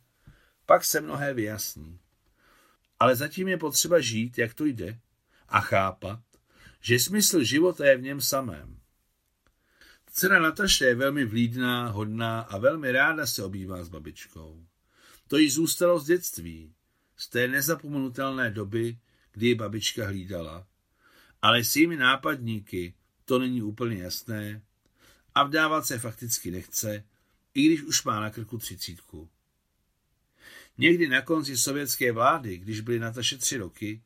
pak 0.65 0.85
se 0.85 1.01
mnohé 1.01 1.33
vyjasní. 1.33 1.99
Ale 2.99 3.15
zatím 3.15 3.47
je 3.47 3.57
potřeba 3.57 3.99
žít, 3.99 4.37
jak 4.37 4.53
to 4.53 4.65
jde, 4.65 4.99
a 5.47 5.61
chápat, 5.61 6.19
že 6.85 6.99
smysl 6.99 7.43
života 7.43 7.85
je 7.85 7.97
v 7.97 8.01
něm 8.01 8.21
samém. 8.21 8.79
Dcera 10.11 10.39
Nataše 10.39 10.85
je 10.85 10.95
velmi 10.95 11.25
vlídná, 11.25 11.87
hodná 11.87 12.39
a 12.41 12.57
velmi 12.57 12.91
ráda 12.91 13.25
se 13.25 13.43
obývá 13.43 13.83
s 13.83 13.89
babičkou. 13.89 14.65
To 15.27 15.37
jí 15.37 15.49
zůstalo 15.49 15.99
z 15.99 16.05
dětství, 16.05 16.73
z 17.17 17.29
té 17.29 17.47
nezapomenutelné 17.47 18.51
doby, 18.51 18.97
kdy 19.31 19.47
ji 19.47 19.55
babička 19.55 20.07
hlídala. 20.07 20.67
Ale 21.41 21.63
s 21.63 21.75
jejími 21.75 21.97
nápadníky 21.97 22.93
to 23.25 23.39
není 23.39 23.61
úplně 23.61 24.03
jasné 24.03 24.61
a 25.35 25.43
vdávat 25.43 25.85
se 25.85 25.99
fakticky 25.99 26.51
nechce, 26.51 27.03
i 27.53 27.65
když 27.65 27.81
už 27.81 28.03
má 28.03 28.19
na 28.19 28.29
krku 28.29 28.57
třicítku. 28.57 29.29
Někdy 30.77 31.07
na 31.07 31.21
konci 31.21 31.57
sovětské 31.57 32.11
vlády, 32.11 32.57
když 32.57 32.81
byly 32.81 32.99
Nataše 32.99 33.37
tři 33.37 33.57
roky, 33.57 34.01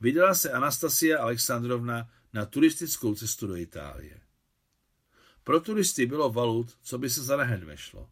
vydala 0.00 0.34
se 0.34 0.52
Anastasia 0.52 1.18
Alexandrovna 1.18 2.10
na 2.32 2.46
turistickou 2.46 3.14
cestu 3.14 3.46
do 3.46 3.56
Itálie. 3.56 4.20
Pro 5.44 5.60
turisty 5.60 6.06
bylo 6.06 6.30
valut, 6.30 6.78
co 6.82 6.98
by 6.98 7.10
se 7.10 7.22
za 7.22 7.36
nehed 7.36 7.64
vešlo. 7.64 8.10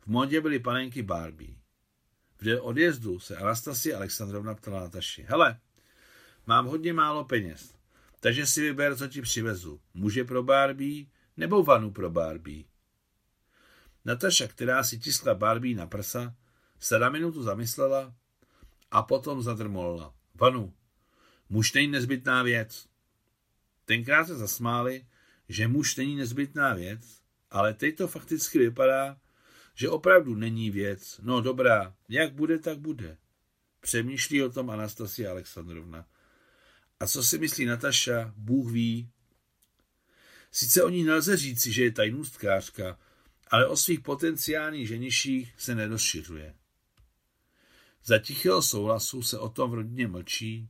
V 0.00 0.06
modě 0.06 0.40
byly 0.40 0.58
panenky 0.58 1.02
Barbie. 1.02 1.56
V 2.40 2.60
odjezdu 2.60 3.18
se 3.18 3.36
Anastasia 3.36 3.96
Alexandrovna 3.96 4.54
ptala 4.54 4.80
Nataši. 4.80 5.26
Hele, 5.28 5.60
mám 6.46 6.66
hodně 6.66 6.92
málo 6.92 7.24
peněz, 7.24 7.74
takže 8.20 8.46
si 8.46 8.60
vyber, 8.60 8.96
co 8.96 9.08
ti 9.08 9.22
přivezu. 9.22 9.80
Muže 9.94 10.24
pro 10.24 10.42
Barbie 10.42 11.06
nebo 11.36 11.62
vanu 11.62 11.90
pro 11.90 12.10
Barbie. 12.10 12.64
Nataša, 14.04 14.46
která 14.46 14.84
si 14.84 14.98
tiskla 14.98 15.34
Barbie 15.34 15.76
na 15.76 15.86
prsa, 15.86 16.34
se 16.80 16.98
na 16.98 17.08
minutu 17.08 17.42
zamyslela 17.42 18.14
a 18.90 19.02
potom 19.02 19.42
zadrmolila. 19.42 20.14
Vanu, 20.34 20.74
muž 21.48 21.72
není 21.72 21.88
nezbytná 21.88 22.42
věc. 22.42 22.88
Tenkrát 23.84 24.26
se 24.26 24.36
zasmáli, 24.36 25.06
že 25.48 25.68
muž 25.68 25.96
není 25.96 26.16
nezbytná 26.16 26.74
věc, 26.74 27.22
ale 27.50 27.74
teď 27.74 27.96
to 27.96 28.08
fakticky 28.08 28.58
vypadá, 28.58 29.20
že 29.74 29.88
opravdu 29.88 30.34
není 30.34 30.70
věc. 30.70 31.20
No 31.22 31.40
dobrá, 31.40 31.94
jak 32.08 32.32
bude, 32.32 32.58
tak 32.58 32.78
bude. 32.78 33.16
Přemýšlí 33.80 34.42
o 34.42 34.50
tom 34.50 34.70
Anastasia 34.70 35.30
Alexandrovna. 35.30 36.06
A 37.00 37.06
co 37.06 37.22
si 37.22 37.38
myslí 37.38 37.64
Nataša, 37.64 38.34
Bůh 38.36 38.72
ví. 38.72 39.10
Sice 40.52 40.82
o 40.82 40.88
ní 40.88 41.04
nelze 41.04 41.36
říci, 41.36 41.72
že 41.72 41.84
je 41.84 41.92
tajnůstkářka, 41.92 42.98
ale 43.50 43.66
o 43.66 43.76
svých 43.76 44.00
potenciálních 44.00 44.88
ženiších 44.88 45.54
se 45.58 45.74
nerozšiřuje. 45.74 46.54
Za 48.04 48.18
tichého 48.18 48.62
souhlasu 48.62 49.22
se 49.22 49.38
o 49.38 49.48
tom 49.48 49.70
v 49.70 49.74
rodině 49.74 50.08
mlčí. 50.08 50.68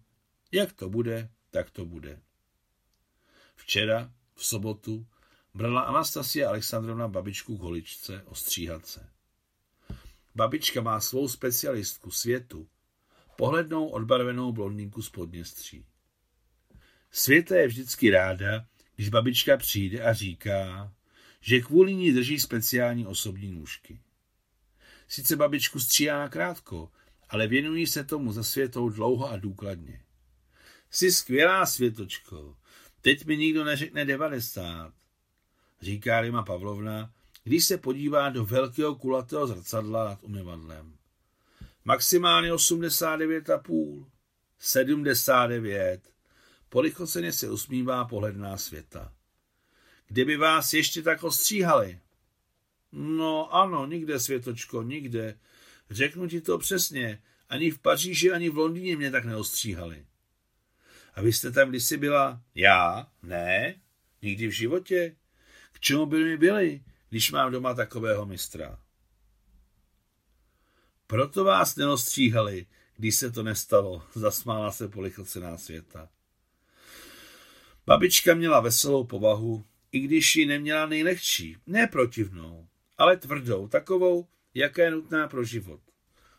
Jak 0.53 0.73
to 0.73 0.89
bude, 0.91 1.31
tak 1.51 1.71
to 1.71 1.85
bude. 1.85 2.21
Včera, 3.55 4.13
v 4.35 4.45
sobotu, 4.45 5.07
brala 5.55 5.81
Anastasia 5.81 6.49
Alexandrovna 6.49 7.09
babičku 7.09 7.59
k 7.59 7.61
holičce 7.61 8.23
ostříhat 8.23 8.87
se. 8.87 9.09
Babička 10.35 10.81
má 10.81 11.01
svou 11.01 11.29
specialistku 11.29 12.11
světu, 12.11 12.69
pohlednou 13.37 13.89
odbarvenou 13.89 14.53
blondýnku 14.53 15.03
z 15.03 15.11
Podněstří. 15.11 15.85
Světa 17.11 17.57
je 17.57 17.67
vždycky 17.69 18.11
ráda, 18.11 18.67
když 18.97 19.09
babička 19.09 19.57
přijde 19.57 20.03
a 20.03 20.13
říká, 20.13 20.93
že 21.41 21.61
kvůli 21.61 21.95
ní 21.95 22.13
drží 22.13 22.41
speciální 22.41 23.07
osobní 23.07 23.53
nůžky. 23.53 24.01
Sice 25.09 25.37
babičku 25.37 25.81
stříhá 25.81 26.29
krátko, 26.29 26.91
ale 27.29 27.47
věnují 27.47 27.87
se 27.87 28.05
tomu 28.05 28.33
za 28.33 28.43
světou 28.43 28.89
dlouho 28.89 29.31
a 29.31 29.37
důkladně. 29.37 30.05
Jsi 30.91 31.13
skvělá, 31.13 31.67
Světočko, 31.67 32.57
teď 33.01 33.27
mi 33.27 33.37
nikdo 33.37 33.65
neřekne 33.65 34.05
devadesát, 34.05 34.93
říká 35.81 36.21
Rima 36.21 36.43
Pavlovna, 36.43 37.13
když 37.45 37.65
se 37.65 37.79
podívá 37.79 38.31
do 38.31 38.45
velkého 38.45 38.95
kulatého 38.95 39.47
zrcadla 39.47 40.05
nad 40.05 40.19
umyvadlem. 40.23 40.99
Maximálně 41.85 42.53
89,5, 42.53 44.07
79. 44.59 46.13
Polichoceně 46.69 47.33
se 47.33 47.51
usmívá 47.51 48.05
pohledná 48.05 48.57
světa. 48.57 49.13
Kdyby 50.07 50.37
vás 50.37 50.73
ještě 50.73 51.03
tak 51.03 51.25
ostříhali? 51.25 52.01
No 52.93 53.55
ano, 53.55 53.87
nikde, 53.87 54.21
Světočko, 54.21 54.83
nikde. 54.83 55.39
Řeknu 55.91 56.29
ti 56.29 56.41
to 56.41 56.59
přesně. 56.59 57.23
Ani 57.49 57.71
v 57.71 57.79
Paříži, 57.79 58.31
ani 58.31 58.51
v 58.51 58.59
Londýně 58.59 58.97
mě 58.97 59.11
tak 59.11 59.25
neostříhali. 59.25 60.07
A 61.19 61.23
vy 61.23 61.33
jste 61.33 61.51
tam 61.51 61.69
kdysi 61.69 61.97
byla? 61.97 62.43
Já? 62.55 63.09
Ne? 63.23 63.81
Nikdy 64.23 64.47
v 64.47 64.51
životě? 64.51 65.17
K 65.73 65.81
čemu 65.81 66.07
by 66.07 66.25
mi 66.25 66.37
byli, 66.37 66.83
když 67.09 67.31
mám 67.31 67.53
doma 67.53 67.75
takového 67.75 68.27
mistra? 68.27 68.79
Proto 71.07 71.45
vás 71.45 71.77
neostříhali, 71.77 72.67
když 72.97 73.17
se 73.17 73.31
to 73.31 73.43
nestalo, 73.43 74.03
zasmála 74.15 74.71
se 74.71 74.89
polichocená 74.89 75.59
světa. 75.59 76.09
Babička 77.87 78.35
měla 78.35 78.61
veselou 78.61 79.05
povahu, 79.05 79.65
i 79.93 80.01
když 80.01 80.37
ji 80.37 80.47
neměla 80.47 80.87
nejlehčí, 80.87 81.57
ne 81.67 81.87
protivnou, 81.87 82.69
ale 82.99 83.17
tvrdou, 83.17 83.69
takovou, 83.69 84.27
jaká 84.55 84.83
je 84.83 84.91
nutná 84.91 85.29
pro 85.29 85.45
život. 85.45 85.81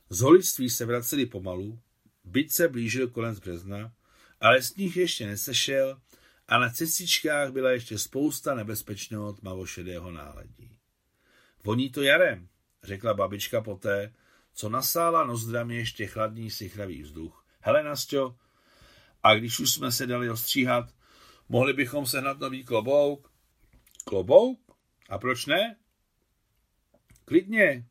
Z 0.09 0.19
holictví 0.21 0.69
se 0.69 0.85
vraceli 0.85 1.25
pomalu, 1.25 1.79
byť 2.23 2.51
se 2.51 2.67
blížil 2.67 3.07
konec 3.07 3.39
března, 3.39 3.93
ale 4.41 4.61
sníh 4.61 4.97
ještě 4.97 5.27
nesešel 5.27 6.01
a 6.47 6.57
na 6.57 6.69
cestičkách 6.69 7.51
byla 7.51 7.71
ještě 7.71 7.97
spousta 7.97 8.55
nebezpečného 8.55 9.33
tmavošedého 9.33 10.11
náledí. 10.11 10.77
Voní 11.63 11.89
to 11.89 12.01
jarem, 12.01 12.47
řekla 12.83 13.13
babička 13.13 13.61
poté, 13.61 14.13
co 14.53 14.69
nasála 14.69 15.23
nozdrami 15.23 15.75
ještě 15.75 16.07
chladný 16.07 16.51
sichravý 16.51 17.01
vzduch. 17.01 17.45
Hele, 17.59 17.83
Nasťo, 17.83 18.35
a 19.23 19.35
když 19.35 19.59
už 19.59 19.71
jsme 19.71 19.91
se 19.91 20.07
dali 20.07 20.29
ostříhat, 20.29 20.93
mohli 21.49 21.73
bychom 21.73 22.05
sehnat 22.05 22.39
nový 22.39 22.63
klobouk? 22.63 23.31
Klobouk? 24.05 24.59
A 25.09 25.17
proč 25.17 25.45
ne? 25.45 25.75
Klidně, 27.25 27.87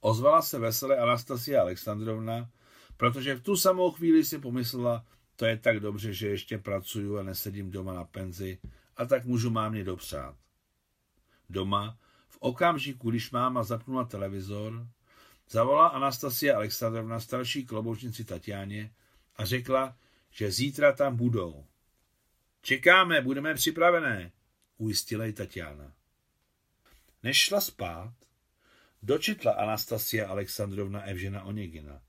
ozvala 0.00 0.42
se 0.42 0.58
veselé 0.58 0.96
Anastasia 0.96 1.60
Alexandrovna, 1.60 2.50
protože 2.96 3.34
v 3.34 3.42
tu 3.42 3.56
samou 3.56 3.90
chvíli 3.90 4.24
si 4.24 4.38
pomyslela, 4.38 5.06
to 5.36 5.46
je 5.46 5.56
tak 5.56 5.80
dobře, 5.80 6.12
že 6.12 6.28
ještě 6.28 6.58
pracuju 6.58 7.18
a 7.18 7.22
nesedím 7.22 7.70
doma 7.70 7.92
na 7.92 8.04
penzi 8.04 8.58
a 8.96 9.04
tak 9.06 9.24
můžu 9.24 9.50
mámě 9.50 9.84
dopřát. 9.84 10.36
Doma, 11.50 11.98
v 12.28 12.36
okamžiku, 12.40 13.10
když 13.10 13.30
máma 13.30 13.64
zapnula 13.64 14.04
televizor, 14.04 14.86
zavolala 15.48 15.88
Anastasia 15.88 16.56
Alexandrovna 16.56 17.20
starší 17.20 17.66
kloboučnici 17.66 18.24
Tatiáně 18.24 18.94
a 19.36 19.44
řekla, 19.44 19.96
že 20.30 20.50
zítra 20.50 20.92
tam 20.92 21.16
budou. 21.16 21.66
Čekáme, 22.62 23.20
budeme 23.20 23.54
připravené, 23.54 24.32
ujistila 24.78 25.24
ji 25.24 25.32
Tatiana. 25.32 25.92
Než 27.22 27.36
šla 27.36 27.60
spát, 27.60 28.14
dočetla 29.02 29.52
Anastasia 29.52 30.28
Alexandrovna 30.28 31.02
Evžena 31.02 31.42
Oněgina. 31.42 32.00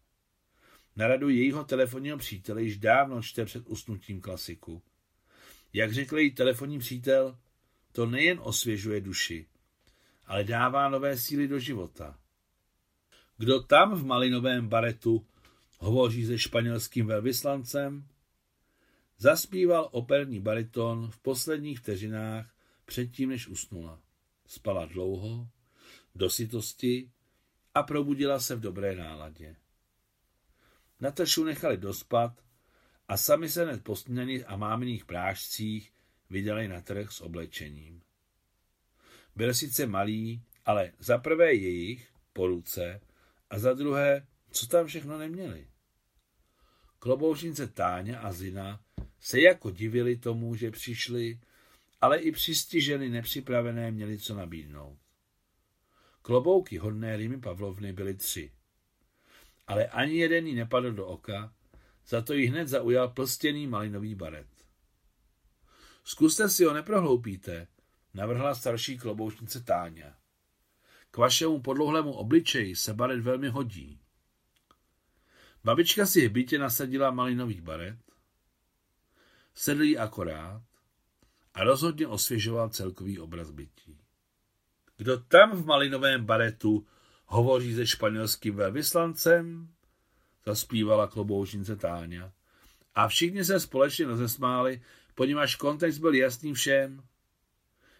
Na 0.95 1.07
radu 1.07 1.29
jejího 1.29 1.63
telefonního 1.63 2.17
přítele 2.17 2.63
již 2.63 2.77
dávno 2.77 3.21
čte 3.21 3.45
před 3.45 3.67
usnutím 3.67 4.21
klasiku. 4.21 4.81
Jak 5.73 5.93
řekl 5.93 6.17
její 6.17 6.31
telefonní 6.31 6.79
přítel, 6.79 7.37
to 7.91 8.05
nejen 8.05 8.39
osvěžuje 8.41 9.01
duši, 9.01 9.47
ale 10.25 10.43
dává 10.43 10.89
nové 10.89 11.17
síly 11.17 11.47
do 11.47 11.59
života. 11.59 12.19
Kdo 13.37 13.61
tam 13.61 13.95
v 13.95 14.05
malinovém 14.05 14.67
baretu 14.67 15.25
hovoří 15.79 16.25
se 16.25 16.39
španělským 16.39 17.05
velvyslancem? 17.05 18.07
Zaspíval 19.17 19.89
operní 19.91 20.39
bariton 20.39 21.11
v 21.11 21.17
posledních 21.17 21.79
vteřinách 21.79 22.53
předtím, 22.85 23.29
než 23.29 23.47
usnula. 23.47 23.99
Spala 24.47 24.85
dlouho, 24.85 25.47
do 26.15 26.29
sytosti 26.29 27.11
a 27.73 27.83
probudila 27.83 28.39
se 28.39 28.55
v 28.55 28.59
dobré 28.59 28.95
náladě. 28.95 29.55
Natašu 31.03 31.43
nechali 31.43 31.77
dospat 31.77 32.43
a 33.07 33.17
sami 33.17 33.49
se 33.49 33.63
hned 33.63 33.83
po 33.83 33.95
a 34.47 34.55
máminých 34.55 35.05
prášcích 35.05 35.93
vydali 36.29 36.67
na 36.67 36.81
trh 36.81 37.11
s 37.11 37.21
oblečením. 37.21 38.01
Byl 39.35 39.53
sice 39.53 39.85
malý, 39.85 40.43
ale 40.65 40.91
za 40.99 41.17
prvé 41.17 41.53
jejich, 41.53 42.09
po 42.33 42.47
ruce, 42.47 43.01
a 43.49 43.59
za 43.59 43.73
druhé, 43.73 44.27
co 44.51 44.67
tam 44.67 44.87
všechno 44.87 45.17
neměli. 45.17 45.67
Kloboušnice 46.99 47.67
Táňa 47.67 48.19
a 48.19 48.31
Zina 48.31 48.83
se 49.19 49.39
jako 49.39 49.71
divili 49.71 50.17
tomu, 50.17 50.55
že 50.55 50.71
přišli, 50.71 51.39
ale 52.01 52.17
i 52.17 52.31
přistiženy 52.31 53.09
nepřipravené 53.09 53.91
měli 53.91 54.17
co 54.17 54.35
nabídnout. 54.35 54.99
Klobouky 56.21 56.77
hodné 56.77 57.17
Rými 57.17 57.39
Pavlovny 57.39 57.93
byly 57.93 58.13
tři 58.13 58.51
ale 59.68 59.88
ani 59.88 60.18
jeden 60.18 60.47
jí 60.47 60.55
nepadl 60.55 60.91
do 60.91 61.07
oka, 61.07 61.53
za 62.07 62.22
to 62.22 62.34
jí 62.34 62.47
hned 62.47 62.68
zaujal 62.68 63.09
plstěný 63.09 63.68
malinový 63.68 64.16
baret. 64.16 64.47
Zkuste 66.03 66.49
si 66.49 66.64
ho, 66.64 66.74
neprohloupíte, 66.74 67.68
navrhla 68.14 68.55
starší 68.55 68.97
kloboušnice 68.97 69.64
Táňa. 69.64 70.16
K 71.11 71.18
vašemu 71.18 71.61
podlouhlému 71.61 72.14
obličeji 72.14 72.76
se 72.76 72.93
baret 72.93 73.20
velmi 73.20 73.49
hodí. 73.49 73.99
Babička 75.64 76.05
si 76.05 76.28
v 76.28 76.32
bytě 76.32 76.59
nasadila 76.59 77.11
malinový 77.11 77.61
baret, 77.61 77.99
sedl 79.53 79.84
jí 79.84 79.97
akorát 79.97 80.61
a 81.53 81.64
rozhodně 81.64 82.07
osvěžoval 82.07 82.70
celkový 82.70 83.20
obraz 83.20 83.51
bytí. 83.51 83.99
Kdo 84.97 85.18
tam 85.18 85.51
v 85.51 85.66
malinovém 85.66 86.26
baretu 86.26 86.88
Hovoří 87.34 87.75
se 87.75 87.88
španělským 87.88 88.55
velvyslancem? 88.55 89.69
Zaspívala 90.45 91.07
kloboužnice 91.07 91.75
Táňa. 91.75 92.31
A 92.95 93.07
všichni 93.07 93.45
se 93.45 93.59
společně 93.59 94.05
rozesmáli, 94.05 94.81
poněvadž 95.15 95.55
kontext 95.55 95.99
byl 95.99 96.13
jasný 96.13 96.53
všem. 96.53 97.03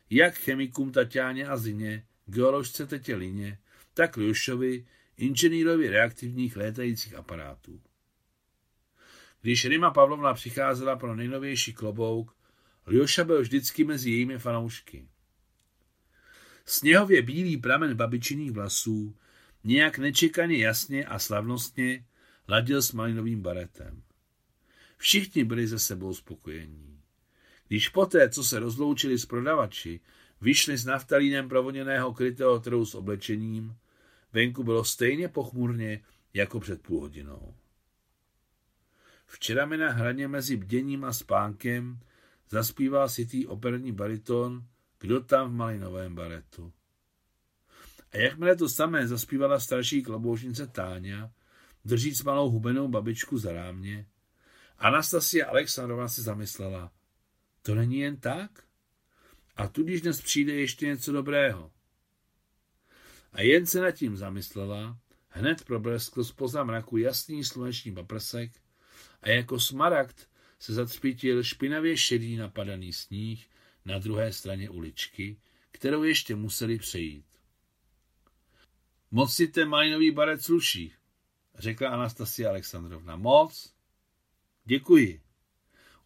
Jak 0.10 0.34
chemikům 0.34 0.92
Tatiáně 0.92 1.48
a 1.48 1.58
Zině, 1.58 2.06
geoložce 2.26 2.88
Tetě 2.88 3.16
Lině, 3.16 3.60
tak 3.94 4.18
Ljušovi, 4.18 4.86
inženýrovi 5.18 5.90
reaktivních 5.90 6.58
létajících 6.58 7.16
aparátů. 7.16 7.82
Když 9.42 9.66
Rima 9.66 9.92
Pavlovna 9.92 10.34
přicházela 10.34 10.96
pro 10.96 11.16
nejnovější 11.16 11.74
klobouk, 11.74 12.36
Ljoša 12.88 13.24
byl 13.24 13.42
vždycky 13.42 13.84
mezi 13.84 14.12
jejími 14.12 14.40
fanoušky. 14.40 15.08
Sněhově 16.66 17.22
bílý 17.22 17.58
pramen 17.58 17.96
babičiných 17.96 18.52
vlasů 18.52 19.16
nějak 19.64 19.98
nečekaně 19.98 20.58
jasně 20.58 21.06
a 21.06 21.20
slavnostně 21.20 22.06
ladil 22.48 22.82
s 22.82 22.92
malinovým 22.92 23.42
baretem. 23.42 24.04
Všichni 24.98 25.44
byli 25.44 25.68
ze 25.68 25.80
sebou 25.80 26.14
spokojení. 26.14 27.02
Když 27.68 27.90
poté, 27.90 28.30
co 28.30 28.44
se 28.44 28.60
rozloučili 28.60 29.18
s 29.18 29.26
prodavači, 29.26 30.00
vyšli 30.42 30.78
s 30.78 30.86
naftalínem 30.86 31.50
provoněného 31.50 32.14
krytého 32.14 32.60
trhu 32.60 32.86
s 32.86 32.96
oblečením, 32.96 33.76
Venku 34.34 34.64
bylo 34.64 34.84
stejně 34.84 35.28
pochmurně 35.28 36.04
jako 36.34 36.60
před 36.60 36.82
půl 36.82 37.02
hodinou. 37.02 37.56
Včera 39.26 39.66
mi 39.66 39.78
na 39.78 39.92
hraně 39.92 40.28
mezi 40.28 40.58
bděním 40.58 41.06
a 41.06 41.14
spánkem 41.14 42.00
zaspíval 42.50 43.10
sitý 43.10 43.48
operní 43.48 43.92
bariton 43.92 44.68
Kdo 45.00 45.22
tam 45.22 45.50
v 45.50 45.54
malinovém 45.54 46.16
baretu. 46.16 46.74
A 48.14 48.18
jakmile 48.18 48.56
to 48.56 48.70
samé 48.70 49.08
zaspívala 49.08 49.60
starší 49.60 50.04
kloboušnice 50.04 50.68
Táňa, 50.68 51.32
držíc 51.86 52.24
malou 52.24 52.50
hubenou 52.50 52.88
babičku 52.88 53.38
za 53.38 53.54
rámě, 53.54 54.06
Anastasia 54.78 55.48
Alexandrovna 55.48 56.08
si 56.08 56.22
zamyslela, 56.22 56.92
to 57.62 57.76
není 57.76 58.00
jen 58.00 58.18
tak? 58.18 58.64
A 59.56 59.68
tudíž 59.68 60.02
dnes 60.02 60.22
přijde 60.22 60.54
ještě 60.54 60.86
něco 60.86 61.12
dobrého. 61.12 61.72
A 63.34 63.42
jen 63.42 63.66
se 63.66 63.82
nad 63.82 63.92
tím 63.92 64.18
zamyslela, 64.18 65.00
hned 65.30 65.64
probleskl 65.64 66.24
spoza 66.24 66.64
mraku 66.64 66.98
jasný 66.98 67.44
sluneční 67.44 67.94
paprsek 67.94 68.52
a 69.22 69.30
jako 69.30 69.60
smaragd 69.60 70.30
se 70.60 70.74
zatřpitil 70.74 71.44
špinavě 71.44 71.98
šedý 71.98 72.36
napadaný 72.38 72.94
sníh 72.94 73.50
na 73.86 74.00
druhé 74.00 74.34
straně 74.34 74.70
uličky, 74.70 75.38
kterou 75.72 76.04
ještě 76.04 76.36
museli 76.36 76.78
přejít. 76.78 77.33
Moc 79.16 79.34
si 79.34 79.48
ten 79.48 79.70
malinový 79.70 80.12
baret 80.12 80.42
sluší, 80.42 80.94
řekla 81.56 81.90
Anastasia 81.90 82.50
Alexandrovna. 82.50 83.16
Moc? 83.16 83.74
Děkuji. 84.66 85.22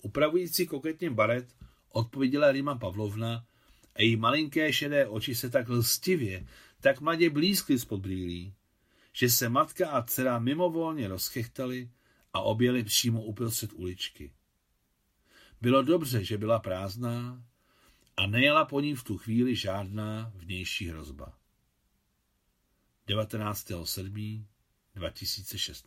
Upravující 0.01 0.67
koketně 0.67 1.09
baret 1.09 1.55
odpověděla 1.89 2.51
Rima 2.51 2.75
Pavlovna 2.75 3.45
a 3.95 4.01
její 4.01 4.15
malinké 4.15 4.73
šedé 4.73 5.07
oči 5.07 5.35
se 5.35 5.49
tak 5.49 5.69
lstivě, 5.69 6.47
tak 6.81 7.01
mladě 7.01 7.29
blízkly 7.29 7.79
spod 7.79 7.99
brýlí, 7.99 8.53
že 9.13 9.29
se 9.29 9.49
matka 9.49 9.89
a 9.89 10.03
dcera 10.03 10.39
mimovolně 10.39 11.07
rozchechtali 11.07 11.89
a 12.33 12.41
objeli 12.41 12.83
přímo 12.83 13.23
uprostřed 13.23 13.73
uličky. 13.73 14.31
Bylo 15.61 15.83
dobře, 15.83 16.23
že 16.23 16.37
byla 16.37 16.59
prázdná 16.59 17.43
a 18.17 18.27
nejela 18.27 18.65
po 18.65 18.79
ní 18.79 18.95
v 18.95 19.03
tu 19.03 19.17
chvíli 19.17 19.55
žádná 19.55 20.31
vnější 20.35 20.87
hrozba. 20.87 21.37
19. 23.07 23.85
7. 23.85 24.45
2016 24.95 25.85